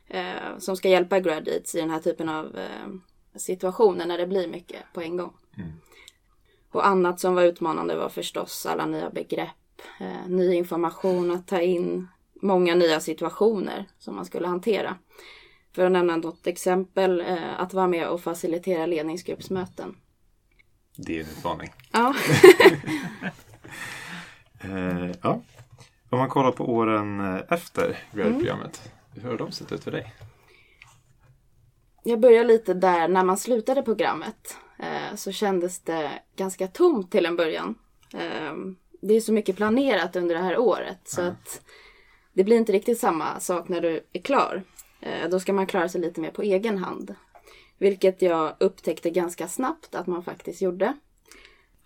eh, 0.09 0.59
som 0.59 0.77
ska 0.77 0.89
hjälpa 0.89 1.21
graduates 1.21 1.75
i 1.75 1.81
den 1.81 1.91
här 1.91 2.01
typen 2.01 2.29
av 2.29 2.59
eh, 2.59 2.89
situationer 3.37 4.07
när 4.07 4.19
det 4.19 4.27
blir 4.27 4.49
mycket 4.49 4.83
på 4.95 5.01
en 5.01 5.17
gång. 5.17 5.33
Och 6.71 6.87
annat 6.87 7.21
som 7.21 7.35
var 7.35 7.43
utmanande 7.43 7.97
var 7.97 8.09
förstås 8.09 8.67
alla 8.67 8.87
nya 8.87 9.11
begrepp, 9.11 9.49
eh, 10.01 10.29
ny 10.29 10.55
information 10.55 11.31
att 11.31 11.47
ta 11.47 11.61
in, 11.61 12.09
många 12.43 12.75
nya 12.75 13.01
situationer 13.01 13.85
som 13.99 14.17
man 14.17 14.25
skulle 14.25 14.47
hantera. 14.47 14.97
För 15.75 15.87
att 15.87 15.93
nämna 15.93 16.17
något 16.17 16.47
exempel, 16.47 17.21
eh, 17.21 17.61
att 17.61 17.75
vara 17.75 17.87
med 17.87 18.09
och 18.09 18.21
facilitera 18.21 18.87
ledningsgruppsmöten. 18.87 19.97
Det 20.97 21.17
är 21.17 21.21
en 21.21 21.31
utmaning. 21.31 21.73
Ja, 21.93 22.15
Eh, 24.61 25.11
ja. 25.23 25.41
Om 26.11 26.19
man 26.19 26.29
kollar 26.29 26.53
på 26.53 26.65
åren 26.65 27.21
eh, 27.21 27.41
efter 27.49 27.99
Grad-programmet, 28.13 28.93
hur 29.15 29.31
har 29.31 29.39
de 29.39 29.53
sett 29.53 29.73
ut 29.73 29.85
för 29.85 29.91
dig? 29.91 30.15
jag 32.03 32.21
börjar 32.21 32.45
lite 32.45 32.75
där 32.75 33.09
när 33.09 33.25
man 33.25 33.37
slutade 33.37 33.83
programmet. 33.83 34.57
Eh, 34.79 35.15
så 35.17 35.33
kändes 35.33 35.81
det 35.81 36.11
ganska 36.37 36.67
tomt 36.67 37.11
till 37.11 37.27
en 37.27 37.37
början. 37.37 37.75
Det 39.01 39.15
är 39.15 39.21
så 39.21 39.33
mycket 39.33 39.57
planerat 39.57 40.17
under 40.17 40.35
det 40.35 40.41
här 40.41 40.59
året 40.59 40.99
så 41.05 41.21
att 41.21 41.61
det 42.33 42.45
blir 42.45 42.57
inte 42.57 42.73
riktigt 42.73 42.99
samma 42.99 43.41
sak 43.41 43.69
när 43.69 43.81
du 43.81 44.01
är 44.13 44.21
klar. 44.21 44.63
Eh, 45.01 45.29
då 45.31 45.41
ska 45.41 45.53
man 45.53 45.67
klara 45.67 45.89
sig 45.89 46.01
lite 46.01 46.21
mer 46.21 46.31
på 46.31 46.43
egen 46.43 46.79
hand. 46.79 47.15
Vilket 47.79 48.23
jag 48.23 48.57
upptäckte 48.61 49.11
ganska 49.11 49.49
snabbt 49.49 49.95
att 49.95 50.07
man 50.07 50.23
faktiskt 50.23 50.63
gjorde. 50.63 50.95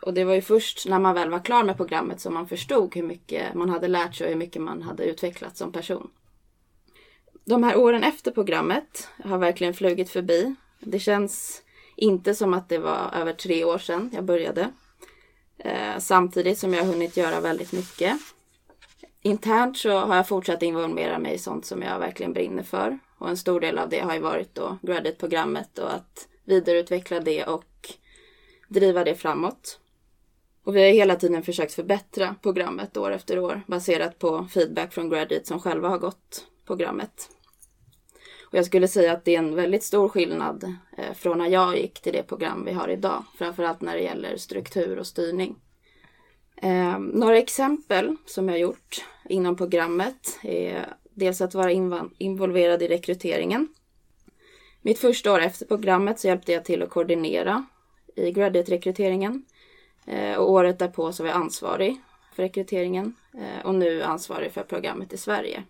Och 0.03 0.14
det 0.14 0.25
var 0.25 0.35
ju 0.35 0.42
först 0.42 0.88
när 0.88 0.98
man 0.98 1.14
väl 1.14 1.31
var 1.31 1.44
klar 1.44 1.64
med 1.64 1.77
programmet 1.77 2.20
som 2.20 2.35
man 2.35 2.48
förstod 2.48 2.94
hur 2.94 3.03
mycket 3.03 3.55
man 3.55 3.70
hade 3.70 3.88
lärt 3.88 4.14
sig 4.14 4.25
och 4.25 4.31
hur 4.31 4.38
mycket 4.38 4.62
man 4.62 4.83
hade 4.83 5.05
utvecklats 5.05 5.59
som 5.59 5.72
person. 5.72 6.11
De 7.44 7.62
här 7.62 7.77
åren 7.77 8.03
efter 8.03 8.31
programmet 8.31 9.09
har 9.25 9.38
verkligen 9.38 9.75
flugit 9.75 10.11
förbi. 10.11 10.55
Det 10.81 10.98
känns 10.98 11.62
inte 11.96 12.35
som 12.35 12.55
att 12.55 12.68
det 12.68 12.79
var 12.79 13.11
över 13.14 13.33
tre 13.33 13.64
år 13.64 13.79
sedan 13.79 14.11
jag 14.12 14.25
började. 14.25 14.70
Eh, 15.64 15.98
samtidigt 15.98 16.59
som 16.59 16.75
jag 16.75 16.85
har 16.85 16.92
hunnit 16.92 17.16
göra 17.16 17.40
väldigt 17.40 17.72
mycket. 17.72 18.18
Internt 19.22 19.79
så 19.79 19.98
har 19.98 20.16
jag 20.16 20.29
fortsatt 20.29 20.62
involvera 20.62 21.18
mig 21.18 21.35
i 21.35 21.38
sånt 21.38 21.66
som 21.66 21.83
jag 21.83 21.98
verkligen 21.98 22.33
brinner 22.33 22.62
för. 22.62 22.98
Och 23.18 23.29
en 23.29 23.37
stor 23.37 23.61
del 23.61 23.79
av 23.79 23.88
det 23.88 24.01
har 24.01 24.14
ju 24.14 24.20
varit 24.20 24.55
då 24.55 24.79
graduate-programmet 24.83 25.79
och 25.79 25.94
att 25.94 26.29
vidareutveckla 26.44 27.20
det 27.20 27.44
och 27.44 27.94
driva 28.68 29.05
det 29.05 29.14
framåt. 29.14 29.79
Och 30.64 30.77
vi 30.77 30.83
har 30.83 30.88
hela 30.88 31.16
tiden 31.16 31.42
försökt 31.42 31.75
förbättra 31.75 32.35
programmet 32.42 32.96
år 32.96 33.11
efter 33.11 33.38
år 33.38 33.62
baserat 33.66 34.18
på 34.18 34.48
feedback 34.51 34.92
från 34.92 35.11
Gradit 35.11 35.46
som 35.46 35.61
själva 35.61 35.88
har 35.88 35.98
gått 35.98 36.46
programmet. 36.66 37.31
Och 38.53 38.59
jag 38.59 38.67
skulle 38.67 38.88
säga 38.88 39.12
att 39.12 39.25
det 39.25 39.35
är 39.35 39.38
en 39.38 39.55
väldigt 39.55 39.83
stor 39.83 40.09
skillnad 40.09 40.75
eh, 40.99 41.12
från 41.15 41.38
när 41.38 41.49
jag 41.49 41.79
gick 41.79 42.01
till 42.01 42.12
det 42.12 42.23
program 42.23 42.65
vi 42.65 42.73
har 42.73 42.88
idag. 42.88 43.25
Framförallt 43.38 43.81
när 43.81 43.97
det 43.97 44.03
gäller 44.03 44.37
struktur 44.37 44.99
och 44.99 45.07
styrning. 45.07 45.57
Eh, 46.57 46.99
några 46.99 47.38
exempel 47.38 48.17
som 48.27 48.49
jag 48.49 48.59
gjort 48.59 49.05
inom 49.29 49.57
programmet 49.57 50.38
är 50.43 50.95
dels 51.15 51.41
att 51.41 51.55
vara 51.55 51.73
involverad 52.19 52.83
i 52.83 52.88
rekryteringen. 52.88 53.69
Mitt 54.83 54.99
första 54.99 55.33
år 55.33 55.41
efter 55.41 55.67
programmet 55.67 56.21
så 56.21 56.27
hjälpte 56.27 56.53
jag 56.53 56.65
till 56.65 56.83
att 56.83 56.91
koordinera 56.91 57.67
i 58.17 58.31
graduate-rekryteringen. 58.31 59.45
Eh, 60.07 60.35
och 60.35 60.51
året 60.51 60.79
därpå 60.79 61.12
så 61.12 61.23
var 61.23 61.31
jag 61.31 61.37
ansvarig 61.37 62.01
för 62.35 62.43
rekryteringen 62.43 63.15
och 63.65 63.75
nu 63.75 64.03
ansvarig 64.03 64.53
för 64.53 64.62
programmet 64.62 65.12
i 65.12 65.17
Sverige. 65.17 65.62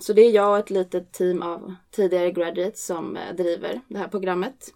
Så 0.00 0.12
det 0.12 0.22
är 0.22 0.30
jag 0.30 0.50
och 0.50 0.58
ett 0.58 0.70
litet 0.70 1.12
team 1.12 1.42
av 1.42 1.74
tidigare 1.90 2.30
graduates 2.30 2.86
som 2.86 3.16
eh, 3.16 3.34
driver 3.34 3.80
det 3.88 3.98
här 3.98 4.08
programmet. 4.08 4.74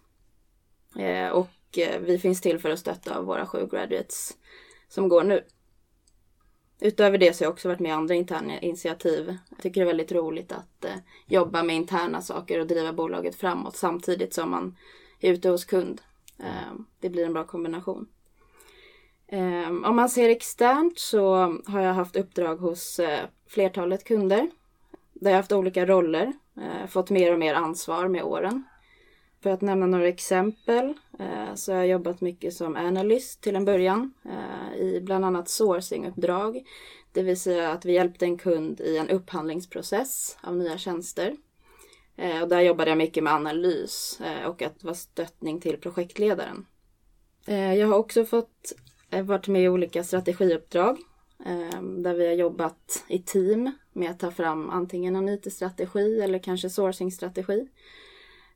Eh, 0.97 1.29
och 1.29 1.77
eh, 1.77 1.99
vi 2.01 2.19
finns 2.19 2.41
till 2.41 2.59
för 2.59 2.69
att 2.69 2.79
stötta 2.79 3.21
våra 3.21 3.45
sju 3.45 3.67
graduates 3.71 4.37
som 4.87 5.09
går 5.09 5.23
nu. 5.23 5.43
Utöver 6.79 7.17
det 7.17 7.33
så 7.33 7.43
har 7.43 7.45
jag 7.45 7.53
också 7.53 7.67
varit 7.67 7.79
med 7.79 7.89
i 7.89 7.93
andra 7.93 8.15
interna 8.15 8.59
initiativ. 8.59 9.37
Jag 9.49 9.59
tycker 9.59 9.81
det 9.81 9.83
är 9.83 9.87
väldigt 9.87 10.11
roligt 10.11 10.51
att 10.51 10.85
jobba 11.27 11.63
med 11.63 11.75
interna 11.75 12.21
saker 12.21 12.59
och 12.59 12.67
driva 12.67 12.93
bolaget 12.93 13.35
framåt 13.35 13.75
samtidigt 13.75 14.33
som 14.33 14.51
man 14.51 14.77
är 15.19 15.31
ute 15.31 15.49
hos 15.49 15.65
kund. 15.65 16.01
Det 16.99 17.09
blir 17.09 17.25
en 17.25 17.33
bra 17.33 17.43
kombination. 17.43 18.07
Om 19.85 19.95
man 19.95 20.09
ser 20.09 20.29
externt 20.29 20.99
så 20.99 21.35
har 21.65 21.81
jag 21.81 21.93
haft 21.93 22.15
uppdrag 22.15 22.57
hos 22.57 22.99
flertalet 23.47 24.03
kunder. 24.03 24.49
Där 25.21 25.31
jag 25.31 25.37
haft 25.37 25.51
olika 25.51 25.85
roller, 25.85 26.33
eh, 26.57 26.87
fått 26.87 27.09
mer 27.09 27.33
och 27.33 27.39
mer 27.39 27.53
ansvar 27.53 28.07
med 28.07 28.23
åren. 28.23 28.63
För 29.43 29.49
att 29.49 29.61
nämna 29.61 29.85
några 29.85 30.07
exempel 30.07 30.93
eh, 31.19 31.55
så 31.55 31.71
har 31.71 31.79
jag 31.79 31.87
jobbat 31.87 32.21
mycket 32.21 32.53
som 32.53 32.75
analyst 32.75 33.41
till 33.41 33.55
en 33.55 33.65
början 33.65 34.13
eh, 34.25 34.81
i 34.81 35.01
bland 35.01 35.25
annat 35.25 35.49
sourcinguppdrag. 35.49 36.63
Det 37.11 37.23
vill 37.23 37.39
säga 37.39 37.71
att 37.71 37.85
vi 37.85 37.93
hjälpte 37.93 38.25
en 38.25 38.37
kund 38.37 38.81
i 38.81 38.97
en 38.97 39.09
upphandlingsprocess 39.09 40.37
av 40.41 40.57
nya 40.57 40.77
tjänster. 40.77 41.35
Eh, 42.15 42.41
och 42.41 42.47
där 42.47 42.61
jobbade 42.61 42.91
jag 42.91 42.97
mycket 42.97 43.23
med 43.23 43.33
analys 43.33 44.21
eh, 44.21 44.49
och 44.49 44.61
att 44.61 44.83
vara 44.83 44.95
stöttning 44.95 45.61
till 45.61 45.77
projektledaren. 45.77 46.65
Eh, 47.47 47.73
jag 47.73 47.87
har 47.87 47.97
också 47.97 48.25
fått 48.25 48.73
eh, 49.09 49.23
varit 49.23 49.47
med 49.47 49.63
i 49.63 49.69
olika 49.69 50.03
strategiuppdrag 50.03 50.97
Ehm, 51.45 52.03
där 52.03 52.13
vi 52.13 52.27
har 52.27 52.33
jobbat 52.33 53.03
i 53.07 53.19
team 53.19 53.71
med 53.93 54.11
att 54.11 54.19
ta 54.19 54.31
fram 54.31 54.69
antingen 54.69 55.15
en 55.15 55.29
IT-strategi 55.29 56.21
eller 56.21 56.39
kanske 56.39 56.69
sourcing-strategi. 56.69 57.67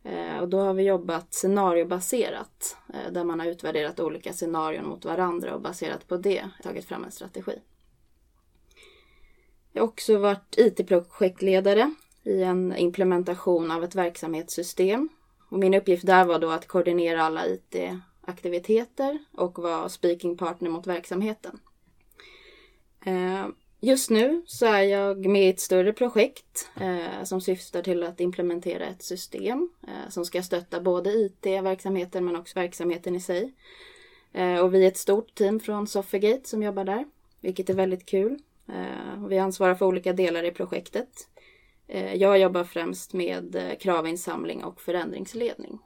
Ehm, 0.04 0.40
och 0.40 0.50
då 0.50 0.60
har 0.60 0.74
vi 0.74 0.84
jobbat 0.84 1.34
scenariobaserat 1.34 2.78
eh, 2.94 3.12
där 3.12 3.24
man 3.24 3.40
har 3.40 3.48
utvärderat 3.48 4.00
olika 4.00 4.34
scenarion 4.34 4.88
mot 4.88 5.06
varandra 5.06 5.56
och 5.56 5.62
baserat 5.62 6.08
på 6.08 6.18
det 6.18 6.50
tagit 6.64 6.86
fram 6.86 7.04
en 7.04 7.12
strategi. 7.12 7.60
Jag 9.72 9.82
har 9.82 9.88
också 9.88 10.18
varit 10.18 10.56
IT-projektledare 10.58 11.94
i 12.24 12.44
en 12.44 12.78
implementation 12.78 13.72
av 13.72 13.84
ett 13.84 13.96
verksamhetssystem. 13.96 15.10
Och 15.50 15.60
min 15.60 15.74
uppgift 15.74 16.06
där 16.06 16.26
var 16.26 16.40
då 16.40 16.50
att 16.50 16.68
koordinera 16.68 17.24
alla 17.24 17.48
IT-aktiviteter 17.48 19.20
och 19.32 19.60
vara 19.60 19.90
speaking 19.90 20.38
partner 20.38 20.70
mot 20.70 20.88
verksamheten. 20.88 21.60
Eh, 23.06 23.48
Just 23.82 24.10
nu 24.10 24.44
så 24.46 24.66
är 24.66 24.82
jag 24.82 25.26
med 25.26 25.44
i 25.46 25.50
ett 25.50 25.60
större 25.60 25.94
projekt 25.94 26.70
eh, 26.80 27.24
som 27.24 27.42
syftar 27.42 27.82
till 27.82 28.04
att 28.04 28.20
implementera 28.20 28.86
ett 28.86 29.04
system 29.04 29.70
eh, 29.88 30.10
som 30.10 30.26
ska 30.26 30.44
stötta 30.44 30.82
både 30.82 31.10
IT-verksamheten 31.10 32.26
men 32.26 32.36
också 32.36 32.60
verksamheten 32.60 33.16
i 33.16 33.20
sig. 33.20 33.54
Och 34.64 34.74
vi 34.74 34.84
är 34.84 34.88
ett 34.88 34.98
stort 34.98 35.36
team 35.36 35.60
från 35.60 35.88
Sofigate 35.88 36.50
som 36.50 36.64
jobbar 36.64 36.84
där, 36.84 37.06
vilket 37.40 37.70
är 37.70 37.74
väldigt 37.74 38.06
kul. 38.06 38.40
Vi 39.30 39.40
ansvarar 39.40 39.76
för 39.76 39.86
olika 39.86 40.14
delar 40.14 40.44
i 40.44 40.52
projektet. 40.52 41.28
Jag 42.16 42.40
jobbar 42.40 42.64
främst 42.64 43.14
med 43.14 43.76
kravinsamling 43.80 44.64
och 44.64 44.82
förändringsledning. 44.82 45.80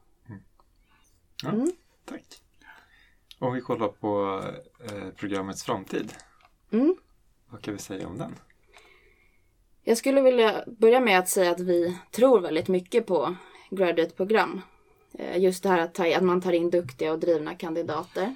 Ja, 1.44 1.50
Mm. 1.50 1.72
Tack. 2.06 2.26
Om 3.40 3.54
vi 3.54 3.62
kollar 3.62 3.88
på 3.88 4.44
programmets 5.16 5.64
framtid, 5.64 6.14
Mm 6.72 6.96
vad 7.54 7.62
kan 7.62 7.74
vi 7.74 7.80
säga 7.80 8.08
om 8.08 8.18
den? 8.18 8.36
Jag 9.84 9.98
skulle 9.98 10.22
vilja 10.22 10.64
börja 10.68 11.00
med 11.00 11.20
att 11.20 11.30
säga 11.30 11.52
att 11.52 11.60
vi 11.60 11.98
tror 12.12 12.40
väldigt 12.40 12.68
mycket 12.68 13.06
på 13.06 13.36
graduate-program. 13.70 14.62
Eh, 15.14 15.38
just 15.38 15.64
det 15.64 15.70
här 15.70 15.80
att, 15.80 15.94
ta, 15.94 16.16
att 16.16 16.24
man 16.24 16.42
tar 16.42 16.52
in 16.52 16.70
duktiga 16.70 17.12
och 17.12 17.20
drivna 17.20 17.56
kandidater. 17.56 18.36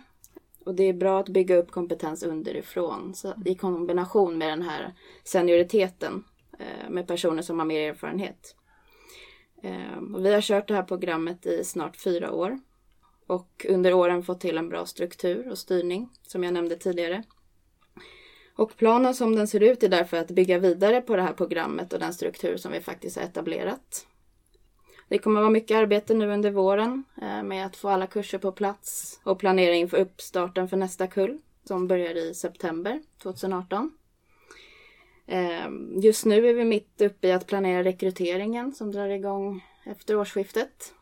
Och 0.66 0.76
det 0.76 0.84
är 0.84 0.94
bra 0.94 1.20
att 1.20 1.30
bygga 1.30 1.56
upp 1.56 1.72
kompetens 1.72 2.24
underifrån 2.24 3.14
så, 3.16 3.34
i 3.46 3.56
kombination 3.56 4.38
med 4.38 4.50
den 4.50 4.62
här 4.62 4.94
senioriteten 5.24 6.24
eh, 6.60 6.90
med 6.90 7.08
personer 7.08 7.42
som 7.42 7.60
har 7.60 7.66
mer 7.66 7.90
erfarenhet. 7.90 8.56
Eh, 9.64 10.14
och 10.14 10.26
vi 10.26 10.34
har 10.34 10.42
kört 10.42 10.68
det 10.68 10.76
här 10.76 10.84
programmet 10.84 11.46
i 11.46 11.64
snart 11.64 11.96
fyra 11.96 12.32
år 12.32 12.60
och 13.28 13.66
under 13.70 13.94
åren 13.94 14.24
fått 14.24 14.42
till 14.42 14.58
en 14.58 14.70
bra 14.70 14.86
struktur 14.86 15.50
och 15.50 15.58
styrning 15.58 16.10
som 16.24 16.44
jag 16.44 16.54
nämnde 16.54 16.76
tidigare. 16.76 17.24
Och 18.58 18.78
planen 18.78 19.14
som 19.16 19.36
den 19.36 19.48
ser 19.48 19.64
ut 19.64 19.84
är 19.84 19.90
därför 19.90 20.18
att 20.18 20.32
bygga 20.32 20.60
vidare 20.60 21.02
på 21.02 21.16
det 21.16 21.22
här 21.22 21.34
programmet 21.34 21.94
och 21.94 22.00
den 22.00 22.14
struktur 22.14 22.58
som 22.58 22.72
vi 22.72 22.82
faktiskt 22.82 23.18
har 23.18 23.24
etablerat. 23.24 24.08
Det 25.08 25.18
kommer 25.18 25.40
vara 25.40 25.50
mycket 25.50 25.78
arbete 25.78 26.14
nu 26.14 26.32
under 26.32 26.52
våren 26.52 27.04
eh, 27.22 27.44
med 27.44 27.66
att 27.66 27.76
få 27.76 27.90
alla 27.90 28.08
kurser 28.08 28.38
på 28.38 28.52
plats 28.52 29.20
och 29.24 29.40
planera 29.40 29.74
inför 29.74 29.98
uppstarten 29.98 30.68
för 30.68 30.78
nästa 30.78 31.08
kull 31.08 31.40
som 31.64 31.88
börjar 31.88 32.16
i 32.16 32.34
september 32.34 33.02
2018. 33.22 33.92
Eh, 35.26 35.70
just 36.02 36.26
nu 36.26 36.50
är 36.50 36.54
vi 36.54 36.64
mitt 36.64 37.02
uppe 37.02 37.28
i 37.28 37.32
att 37.32 37.48
planera 37.48 37.84
rekryteringen 37.84 38.74
som 38.74 38.92
drar 38.92 39.10
igång 39.10 39.66
efter 39.86 40.16
årsskiftet. 40.16 40.94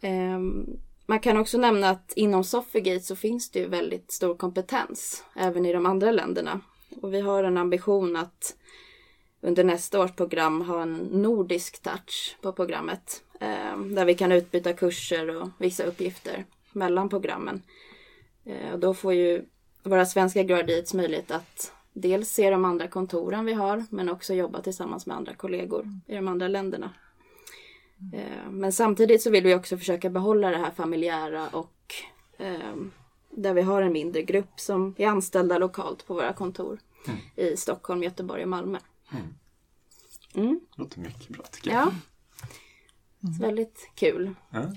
Eh, 0.00 0.40
man 1.06 1.20
kan 1.20 1.36
också 1.36 1.58
nämna 1.58 1.90
att 1.90 2.12
inom 2.16 2.44
Sofigate 2.44 3.04
så 3.04 3.16
finns 3.16 3.50
det 3.50 3.58
ju 3.58 3.66
väldigt 3.66 4.12
stor 4.12 4.34
kompetens 4.34 5.24
även 5.34 5.66
i 5.66 5.72
de 5.72 5.86
andra 5.86 6.10
länderna. 6.10 6.60
Och 7.02 7.14
vi 7.14 7.20
har 7.20 7.44
en 7.44 7.58
ambition 7.58 8.16
att 8.16 8.56
under 9.40 9.64
nästa 9.64 10.00
års 10.00 10.12
program 10.12 10.60
ha 10.60 10.82
en 10.82 10.94
nordisk 10.94 11.82
touch 11.82 12.36
på 12.42 12.52
programmet. 12.52 13.22
Eh, 13.40 13.78
där 13.78 14.04
vi 14.04 14.14
kan 14.14 14.32
utbyta 14.32 14.72
kurser 14.72 15.36
och 15.36 15.48
vissa 15.58 15.84
uppgifter 15.84 16.44
mellan 16.72 17.08
programmen. 17.08 17.62
Eh, 18.44 18.72
och 18.72 18.78
då 18.78 18.94
får 18.94 19.14
ju 19.14 19.44
våra 19.82 20.06
svenska 20.06 20.42
graduates 20.42 20.94
möjlighet 20.94 21.30
att 21.30 21.72
dels 21.92 22.30
se 22.30 22.50
de 22.50 22.64
andra 22.64 22.88
kontoren 22.88 23.44
vi 23.44 23.52
har 23.52 23.84
men 23.90 24.08
också 24.08 24.34
jobba 24.34 24.62
tillsammans 24.62 25.06
med 25.06 25.16
andra 25.16 25.34
kollegor 25.34 26.00
i 26.06 26.14
de 26.14 26.28
andra 26.28 26.48
länderna. 26.48 26.90
Eh, 28.12 28.50
Men 28.50 28.72
samtidigt 28.72 29.22
så 29.22 29.30
vill 29.30 29.44
vi 29.44 29.54
också 29.54 29.78
försöka 29.78 30.10
behålla 30.10 30.50
det 30.50 30.58
här 30.58 30.70
familjära 30.70 31.48
och 31.48 31.94
ehm, 32.38 32.92
där 33.30 33.54
vi 33.54 33.62
har 33.62 33.82
en 33.82 33.92
mindre 33.92 34.22
grupp 34.22 34.60
som 34.60 34.94
är 34.98 35.06
anställda 35.06 35.58
lokalt 35.58 36.06
på 36.06 36.14
våra 36.14 36.32
kontor 36.32 36.78
i 37.36 37.56
Stockholm, 37.56 38.02
Göteborg 38.02 38.42
och 38.42 38.48
Malmö. 38.48 38.78
Mm. 40.34 40.60
Det 40.76 40.82
låter 40.82 41.00
mycket 41.00 41.28
bra 41.28 41.44
tycker 41.50 41.70
jag. 41.70 41.86
Ja. 41.86 41.92
Så 43.36 43.42
väldigt 43.42 43.90
kul. 43.94 44.34
Ja. 44.50 44.72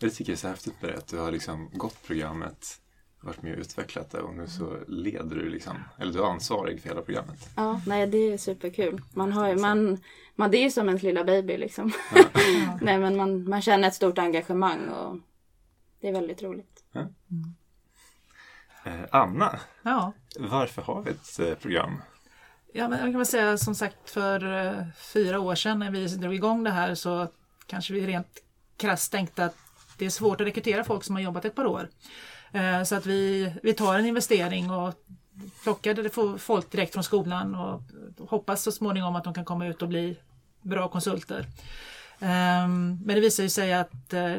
Det 0.00 0.10
tycker 0.10 0.32
jag 0.32 0.36
är 0.36 0.40
så 0.40 0.48
häftigt 0.48 0.82
med 0.82 0.90
det, 0.90 0.98
att 0.98 1.06
du 1.06 1.18
har 1.18 1.32
liksom 1.32 1.70
gått 1.72 2.02
programmet, 2.02 2.80
varit 3.22 3.42
med 3.42 3.52
och 3.52 3.58
utvecklat 3.58 4.10
det 4.10 4.20
och 4.20 4.34
nu 4.34 4.46
så 4.46 4.76
leder 4.88 5.36
du 5.36 5.48
liksom, 5.48 5.76
eller 5.98 6.12
du 6.12 6.18
är 6.18 6.26
ansvarig 6.26 6.82
för 6.82 6.88
hela 6.88 7.02
programmet. 7.02 7.50
Ja, 7.56 7.80
nej 7.86 8.06
det 8.06 8.32
är 8.32 8.36
superkul. 8.36 9.02
Man 9.12 9.32
har 9.32 9.48
ju, 9.48 9.56
man, 9.56 9.98
man, 10.34 10.50
det 10.50 10.58
är 10.58 10.62
ju 10.62 10.70
som 10.70 10.88
ens 10.88 11.02
lilla 11.02 11.24
baby 11.24 11.56
liksom. 11.56 11.92
nej 12.80 12.98
men 12.98 13.16
man, 13.16 13.48
man 13.48 13.62
känner 13.62 13.88
ett 13.88 13.94
stort 13.94 14.18
engagemang 14.18 14.88
och 14.88 15.18
det 16.00 16.08
är 16.08 16.12
väldigt 16.12 16.42
roligt. 16.42 16.84
Eh, 18.84 18.92
Anna, 19.10 19.58
Ja, 19.82 20.12
varför 20.38 20.82
har 20.82 21.02
vi 21.02 21.10
ett 21.10 21.38
eh, 21.38 21.54
program? 21.54 22.02
Ja, 22.72 22.88
men 22.88 22.98
kan 22.98 23.16
väl 23.16 23.26
säga 23.26 23.58
som 23.58 23.74
sagt 23.74 24.10
för 24.10 24.66
eh, 24.66 24.86
fyra 24.96 25.40
år 25.40 25.54
sedan 25.54 25.78
när 25.78 25.90
vi 25.90 26.06
drog 26.06 26.34
igång 26.34 26.64
det 26.64 26.70
här 26.70 26.94
så 26.94 27.28
kanske 27.66 27.94
vi 27.94 28.06
rent 28.06 28.42
krasst 28.76 29.12
tänkte 29.12 29.44
att 29.44 29.56
det 29.98 30.06
är 30.06 30.10
svårt 30.10 30.40
att 30.40 30.46
rekrytera 30.46 30.84
folk 30.84 31.04
som 31.04 31.14
har 31.14 31.22
jobbat 31.22 31.44
ett 31.44 31.54
par 31.54 31.66
år. 31.66 31.88
Eh, 32.52 32.82
så 32.82 32.94
att 32.94 33.06
vi, 33.06 33.52
vi 33.62 33.74
tar 33.74 33.98
en 33.98 34.06
investering 34.06 34.70
och 34.70 34.94
plockar 35.62 36.38
folk 36.38 36.70
direkt 36.70 36.92
från 36.92 37.04
skolan 37.04 37.54
och 37.54 37.82
hoppas 38.28 38.62
så 38.62 38.72
småningom 38.72 39.16
att 39.16 39.24
de 39.24 39.34
kan 39.34 39.44
komma 39.44 39.66
ut 39.66 39.82
och 39.82 39.88
bli 39.88 40.16
bra 40.62 40.88
konsulter. 40.88 41.46
Ehm, 42.20 42.98
men 43.04 43.14
det 43.14 43.20
visar 43.20 43.42
ju 43.42 43.48
sig 43.48 43.72
att 43.72 44.12
eh, 44.12 44.36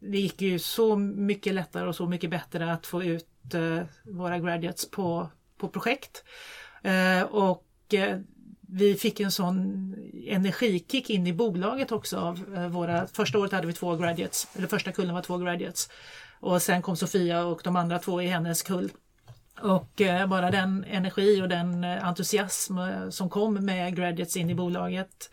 det 0.00 0.18
gick 0.18 0.42
ju 0.42 0.58
så 0.58 0.96
mycket 0.96 1.54
lättare 1.54 1.88
och 1.88 1.96
så 1.96 2.06
mycket 2.06 2.30
bättre 2.30 2.72
att 2.72 2.86
få 2.86 3.04
ut 3.04 3.54
eh, 3.54 3.82
våra 4.02 4.38
graduates 4.38 4.90
på, 4.90 5.28
på 5.58 5.68
projekt. 5.68 6.24
Och 7.30 7.66
vi 8.60 8.94
fick 8.94 9.20
en 9.20 9.30
sån 9.30 9.94
energikick 10.26 11.10
in 11.10 11.26
i 11.26 11.32
bolaget 11.32 11.92
också 11.92 12.18
av 12.18 12.44
våra, 12.70 13.06
första 13.06 13.38
året 13.38 13.52
hade 13.52 13.66
vi 13.66 13.72
två 13.72 13.96
graduates, 13.96 14.48
eller 14.56 14.66
första 14.66 14.92
kullen 14.92 15.14
var 15.14 15.22
två 15.22 15.38
graduates. 15.38 15.88
Och 16.40 16.62
sen 16.62 16.82
kom 16.82 16.96
Sofia 16.96 17.44
och 17.44 17.60
de 17.64 17.76
andra 17.76 17.98
två 17.98 18.22
i 18.22 18.26
hennes 18.26 18.62
kull. 18.62 18.90
Och 19.60 20.00
eh, 20.00 20.26
bara 20.26 20.50
den 20.50 20.84
energi 20.84 21.42
och 21.42 21.48
den 21.48 21.84
eh, 21.84 22.04
entusiasm 22.04 22.78
eh, 22.78 23.08
som 23.10 23.30
kom 23.30 23.54
med 23.54 23.96
graduates 23.96 24.36
in 24.36 24.50
i 24.50 24.54
bolaget 24.54 25.30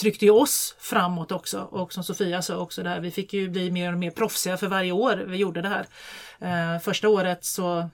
tryckte 0.00 0.24
ju 0.24 0.30
oss 0.30 0.76
framåt 0.78 1.32
också 1.32 1.60
och 1.60 1.92
som 1.92 2.04
Sofia 2.04 2.42
sa 2.42 2.56
också 2.56 2.82
där, 2.82 3.00
vi 3.00 3.10
fick 3.10 3.32
ju 3.32 3.48
bli 3.48 3.70
mer 3.70 3.92
och 3.92 3.98
mer 3.98 4.10
proffsiga 4.10 4.56
för 4.56 4.66
varje 4.66 4.92
år 4.92 5.16
vi 5.16 5.36
gjorde 5.36 5.62
det 5.62 5.68
här. 5.68 6.78
Första 6.78 7.08
året 7.08 7.44
så 7.44 7.90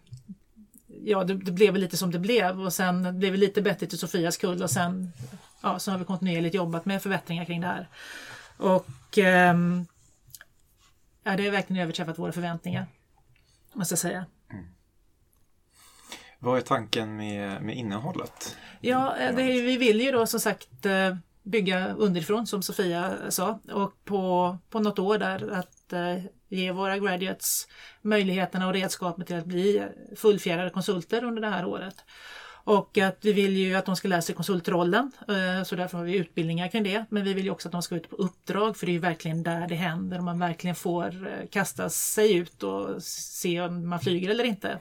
ja, 0.86 1.24
det, 1.24 1.34
det 1.34 1.52
blev 1.52 1.76
lite 1.76 1.96
som 1.96 2.10
det 2.10 2.18
blev 2.18 2.60
och 2.60 2.72
sen 2.72 3.18
blev 3.18 3.32
det 3.32 3.38
lite 3.38 3.62
bättre 3.62 3.86
till 3.86 3.98
Sofias 3.98 4.36
kull 4.36 4.62
och 4.62 4.70
sen 4.70 5.12
ja, 5.60 5.78
så 5.78 5.90
har 5.90 5.98
vi 5.98 6.04
kontinuerligt 6.04 6.54
jobbat 6.54 6.86
med 6.86 7.02
förbättringar 7.02 7.44
kring 7.44 7.60
det 7.60 7.66
här. 7.66 7.88
Och 8.56 9.18
ehm, 9.18 9.86
ja, 11.24 11.36
det 11.36 11.44
har 11.44 11.50
verkligen 11.50 11.82
överträffat 11.82 12.18
våra 12.18 12.32
förväntningar. 12.32 12.86
Måste 13.72 13.92
jag 13.92 13.98
säga. 13.98 14.26
Vad 16.38 16.58
är 16.58 16.62
tanken 16.62 17.16
med, 17.16 17.62
med 17.62 17.76
innehållet? 17.76 18.56
Ja, 18.80 19.16
eh, 19.16 19.36
det, 19.36 19.42
vi 19.42 19.76
vill 19.76 20.00
ju 20.00 20.10
då 20.10 20.26
som 20.26 20.40
sagt 20.40 20.86
eh, 20.86 21.16
bygga 21.42 21.92
underifrån 21.92 22.46
som 22.46 22.62
Sofia 22.62 23.12
sa 23.28 23.60
och 23.72 24.04
på, 24.04 24.58
på 24.70 24.80
något 24.80 24.98
år 24.98 25.18
där 25.18 25.50
att 25.52 25.92
eh, 25.92 26.24
ge 26.48 26.72
våra 26.72 26.98
graduates 26.98 27.68
möjligheterna 28.02 28.66
och 28.66 28.72
redskapen 28.72 29.24
till 29.24 29.36
att 29.36 29.46
bli 29.46 29.86
fullfjädrade 30.16 30.70
konsulter 30.70 31.24
under 31.24 31.42
det 31.42 31.48
här 31.48 31.64
året. 31.64 31.94
Och 32.64 32.98
att 32.98 33.18
vi 33.20 33.32
vill 33.32 33.56
ju 33.56 33.74
att 33.74 33.86
de 33.86 33.96
ska 33.96 34.08
lära 34.08 34.22
sig 34.22 34.34
konsultrollen, 34.34 35.12
eh, 35.28 35.64
så 35.64 35.76
därför 35.76 35.98
har 35.98 36.04
vi 36.04 36.16
utbildningar 36.16 36.68
kring 36.68 36.82
det. 36.82 37.04
Men 37.08 37.24
vi 37.24 37.34
vill 37.34 37.44
ju 37.44 37.50
också 37.50 37.68
att 37.68 37.72
de 37.72 37.82
ska 37.82 37.94
ut 37.94 38.10
på 38.10 38.16
uppdrag, 38.16 38.76
för 38.76 38.86
det 38.86 38.92
är 38.92 38.94
ju 38.94 38.98
verkligen 38.98 39.42
där 39.42 39.68
det 39.68 39.74
händer. 39.74 40.20
Man 40.20 40.38
verkligen 40.38 40.76
får 40.76 41.06
eh, 41.06 41.48
kasta 41.50 41.90
sig 41.90 42.36
ut 42.36 42.62
och 42.62 43.02
se 43.02 43.60
om 43.60 43.88
man 43.88 44.00
flyger 44.00 44.30
eller 44.30 44.44
inte. 44.44 44.78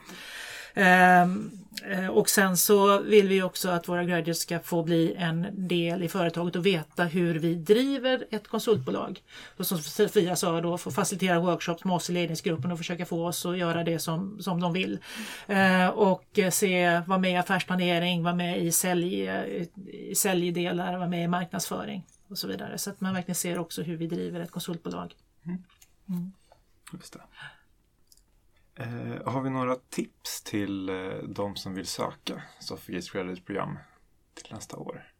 Ehm, 0.74 1.52
eh, 1.86 2.08
Och 2.08 2.30
sen 2.30 2.58
så 2.58 3.00
vill 3.00 3.28
vi 3.28 3.42
också 3.42 3.70
att 3.70 3.88
våra 3.88 4.04
graduates 4.04 4.40
ska 4.40 4.60
få 4.60 4.84
bli 4.84 5.16
en 5.18 5.48
del 5.68 6.04
i 6.04 6.10
företaget 6.10 6.56
och 6.56 6.66
veta 6.66 7.04
hur 7.04 7.40
vi 7.40 7.56
driver 7.56 8.26
ett 8.32 8.48
konsultbolag. 8.48 9.22
Och 9.58 9.68
som 9.68 9.78
Sofia 9.80 10.36
sa 10.36 10.62
då, 10.62 10.78
få 10.78 10.92
facilitera 10.92 11.40
workshops 11.40 11.84
med 11.86 11.96
oss 11.96 12.10
i 12.10 12.14
ledningsgruppen 12.14 12.72
och 12.72 12.78
försöka 12.78 13.06
få 13.06 13.28
oss 13.28 13.46
att 13.46 13.58
göra 13.58 13.84
det 13.84 14.00
som, 14.00 14.42
som 14.42 14.60
de 14.62 14.74
vill. 14.74 15.00
Eh, 15.48 15.88
Och 15.88 16.40
eh, 16.40 16.50
se, 16.52 17.02
vara 17.08 17.20
med 17.20 17.32
i 17.32 17.36
affärsplanering, 17.36 18.24
vara 18.24 18.36
med 18.36 18.62
i, 18.64 18.72
sälj, 18.72 19.30
i 19.88 20.16
säljdelar, 20.16 20.98
vara 20.98 21.10
med 21.10 21.24
i 21.24 21.28
marknadsföring 21.28 22.06
och 22.28 22.38
så 22.38 22.48
vidare. 22.48 22.78
Så 22.78 22.90
att 22.90 23.02
man 23.02 23.14
verkligen 23.14 23.36
ser 23.36 23.60
också 23.60 23.82
hur 23.82 23.98
vi 23.98 24.08
driver 24.08 24.40
ett 24.40 24.52
konsultbolag. 24.52 25.14
Just 26.94 27.14
det. 27.14 27.20
Eh, 28.76 29.32
har 29.34 29.42
vi 29.42 29.50
några 29.50 29.76
tips 29.76 30.44
till 30.44 30.90
eh, 30.90 31.18
de 31.28 31.56
som 31.56 31.74
vill 31.74 31.86
söka 31.86 32.42
Soffigates 32.60 33.12
Graduate-program 33.12 33.78
till 34.34 34.54
nästa 34.54 34.78
år? 34.78 35.14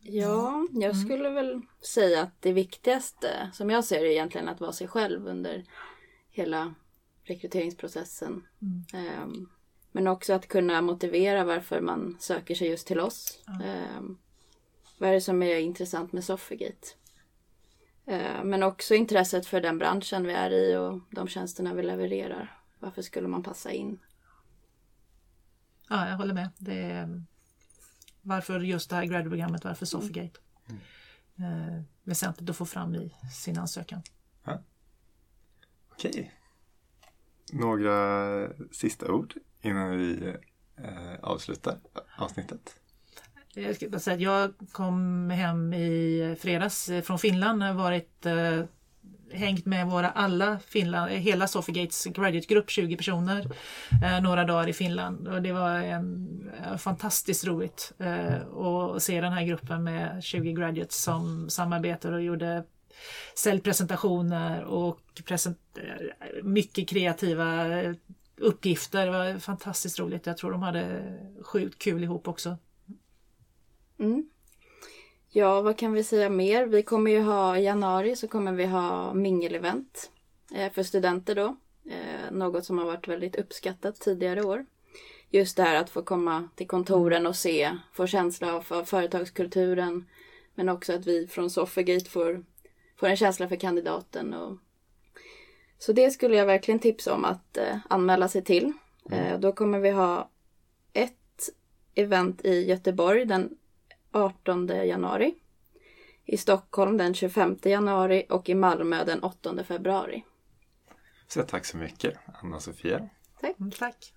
Ja, 0.00 0.66
jag 0.72 0.96
skulle 0.96 1.30
väl 1.30 1.62
säga 1.80 2.22
att 2.22 2.42
det 2.42 2.52
viktigaste 2.52 3.50
som 3.52 3.70
jag 3.70 3.84
ser 3.84 4.00
är 4.00 4.10
egentligen 4.10 4.48
att 4.48 4.60
vara 4.60 4.72
sig 4.72 4.88
själv 4.88 5.26
under 5.26 5.64
hela 6.30 6.74
rekryteringsprocessen. 7.24 8.46
Ehm, 8.92 9.48
men 9.92 10.06
också 10.06 10.32
att 10.32 10.48
kunna 10.48 10.82
motivera 10.82 11.44
varför 11.44 11.80
man 11.80 12.16
söker 12.20 12.54
sig 12.54 12.68
just 12.68 12.86
till 12.86 13.00
oss. 13.00 13.44
Ehm, 13.64 14.18
vad 14.98 15.10
är 15.10 15.14
det 15.14 15.20
som 15.20 15.42
är 15.42 15.56
intressant 15.58 16.12
med 16.12 16.24
Soffigate? 16.24 16.88
Ehm, 18.08 18.48
men 18.48 18.62
också 18.62 18.94
intresset 18.94 19.46
för 19.46 19.60
den 19.60 19.78
branschen 19.78 20.26
vi 20.26 20.32
är 20.32 20.50
i 20.50 20.76
och 20.76 21.00
de 21.10 21.28
tjänsterna 21.28 21.74
vi 21.74 21.82
levererar. 21.82 22.60
Varför 22.78 23.02
skulle 23.02 23.28
man 23.28 23.42
passa 23.42 23.72
in? 23.72 23.98
Ja, 25.88 26.08
jag 26.08 26.16
håller 26.16 26.34
med. 26.34 26.50
Det 26.58 26.80
är, 26.82 27.22
varför 28.22 28.60
just 28.60 28.90
det 28.90 28.96
här 28.96 29.04
graduate-programmet, 29.04 29.64
varför 29.64 29.86
Sofigate? 29.86 30.40
Eh, 31.38 31.82
väsentligt 32.02 32.50
att 32.50 32.56
få 32.56 32.66
fram 32.66 32.94
i 32.94 33.14
sin 33.32 33.58
ansökan. 33.58 34.02
Okej. 35.92 36.34
Några 37.52 38.48
sista 38.72 39.12
ord 39.12 39.34
innan 39.60 39.90
vi 39.90 40.34
eh, 40.76 41.14
avslutar 41.22 41.78
avsnittet? 42.18 42.80
Jag, 43.62 43.76
ska 43.76 43.88
bara 43.88 43.98
säga 43.98 44.14
att 44.14 44.20
jag 44.20 44.54
kom 44.72 45.30
hem 45.30 45.72
i 45.72 46.36
fredags 46.40 46.88
eh, 46.88 47.02
från 47.02 47.18
Finland. 47.18 47.62
Jag 47.62 47.66
har 47.68 47.74
varit 47.74 48.26
eh, 48.26 48.62
hängt 49.32 49.66
med 49.66 49.86
våra 49.86 50.10
alla 50.10 50.58
Finland, 50.66 51.12
eh, 51.12 51.18
hela 51.18 51.48
Sofigates 51.48 52.04
graduate-grupp, 52.04 52.70
20 52.70 52.96
personer, 52.96 53.46
eh, 54.04 54.22
några 54.22 54.44
dagar 54.44 54.68
i 54.68 54.72
Finland. 54.72 55.28
Och 55.28 55.42
det 55.42 55.52
var 55.52 55.70
en, 55.70 56.50
eh, 56.64 56.76
fantastiskt 56.76 57.46
roligt 57.46 57.92
eh, 57.98 58.56
att 58.56 59.02
se 59.02 59.20
den 59.20 59.32
här 59.32 59.44
gruppen 59.44 59.84
med 59.84 60.24
20 60.24 60.52
graduates 60.52 61.02
som 61.02 61.50
samarbetade 61.50 62.14
och 62.14 62.22
gjorde 62.22 62.64
säljpresentationer 63.36 64.64
och 64.64 65.00
present, 65.24 65.58
mycket 66.42 66.88
kreativa 66.88 67.66
uppgifter. 68.36 69.06
Det 69.06 69.12
var 69.12 69.38
fantastiskt 69.38 69.98
roligt. 69.98 70.26
Jag 70.26 70.36
tror 70.36 70.50
de 70.50 70.62
hade 70.62 71.02
sjukt 71.42 71.78
kul 71.82 72.04
ihop 72.04 72.28
också. 72.28 72.56
Mm. 73.98 74.28
Ja, 75.30 75.60
vad 75.60 75.76
kan 75.76 75.92
vi 75.92 76.04
säga 76.04 76.30
mer? 76.30 76.66
Vi 76.66 76.82
kommer 76.82 77.10
ju 77.10 77.20
ha 77.20 77.58
i 77.58 77.64
januari 77.64 78.16
så 78.16 78.28
kommer 78.28 78.52
vi 78.52 78.64
ha 78.64 79.14
mingelevent 79.14 80.10
eh, 80.54 80.72
för 80.72 80.82
studenter 80.82 81.34
då. 81.34 81.56
Eh, 81.90 82.32
något 82.32 82.64
som 82.64 82.78
har 82.78 82.84
varit 82.84 83.08
väldigt 83.08 83.36
uppskattat 83.36 84.00
tidigare 84.00 84.42
år. 84.42 84.66
Just 85.30 85.56
det 85.56 85.62
här 85.62 85.74
att 85.74 85.90
få 85.90 86.02
komma 86.02 86.48
till 86.54 86.66
kontoren 86.66 87.26
och 87.26 87.36
se, 87.36 87.78
få 87.92 88.06
känsla 88.06 88.54
av 88.54 88.62
för 88.62 88.84
företagskulturen. 88.84 90.08
Men 90.54 90.68
också 90.68 90.92
att 90.92 91.06
vi 91.06 91.26
från 91.26 91.50
Soffegate 91.50 92.10
får, 92.10 92.44
får 92.96 93.06
en 93.06 93.16
känsla 93.16 93.48
för 93.48 93.56
kandidaten. 93.56 94.34
Och... 94.34 94.58
Så 95.78 95.92
det 95.92 96.10
skulle 96.10 96.36
jag 96.36 96.46
verkligen 96.46 96.80
tipsa 96.80 97.14
om 97.14 97.24
att 97.24 97.56
eh, 97.56 97.76
anmäla 97.88 98.28
sig 98.28 98.44
till. 98.44 98.72
Eh, 99.10 99.38
då 99.38 99.52
kommer 99.52 99.78
vi 99.78 99.90
ha 99.90 100.30
ett 100.92 101.50
event 101.94 102.44
i 102.44 102.64
Göteborg 102.64 103.24
den 103.24 103.56
18 104.10 104.66
januari. 104.66 105.34
I 106.24 106.36
Stockholm 106.36 106.96
den 106.96 107.14
25 107.14 107.56
januari 107.62 108.26
och 108.30 108.48
i 108.48 108.54
Malmö 108.54 109.04
den 109.04 109.22
8 109.22 109.64
februari. 109.64 110.24
Så 111.28 111.42
tack 111.42 111.64
så 111.64 111.76
mycket 111.76 112.14
Anna-Sofia. 112.42 113.08
Tack. 113.40 113.58
Mm, 113.58 113.70
tack. 113.70 114.12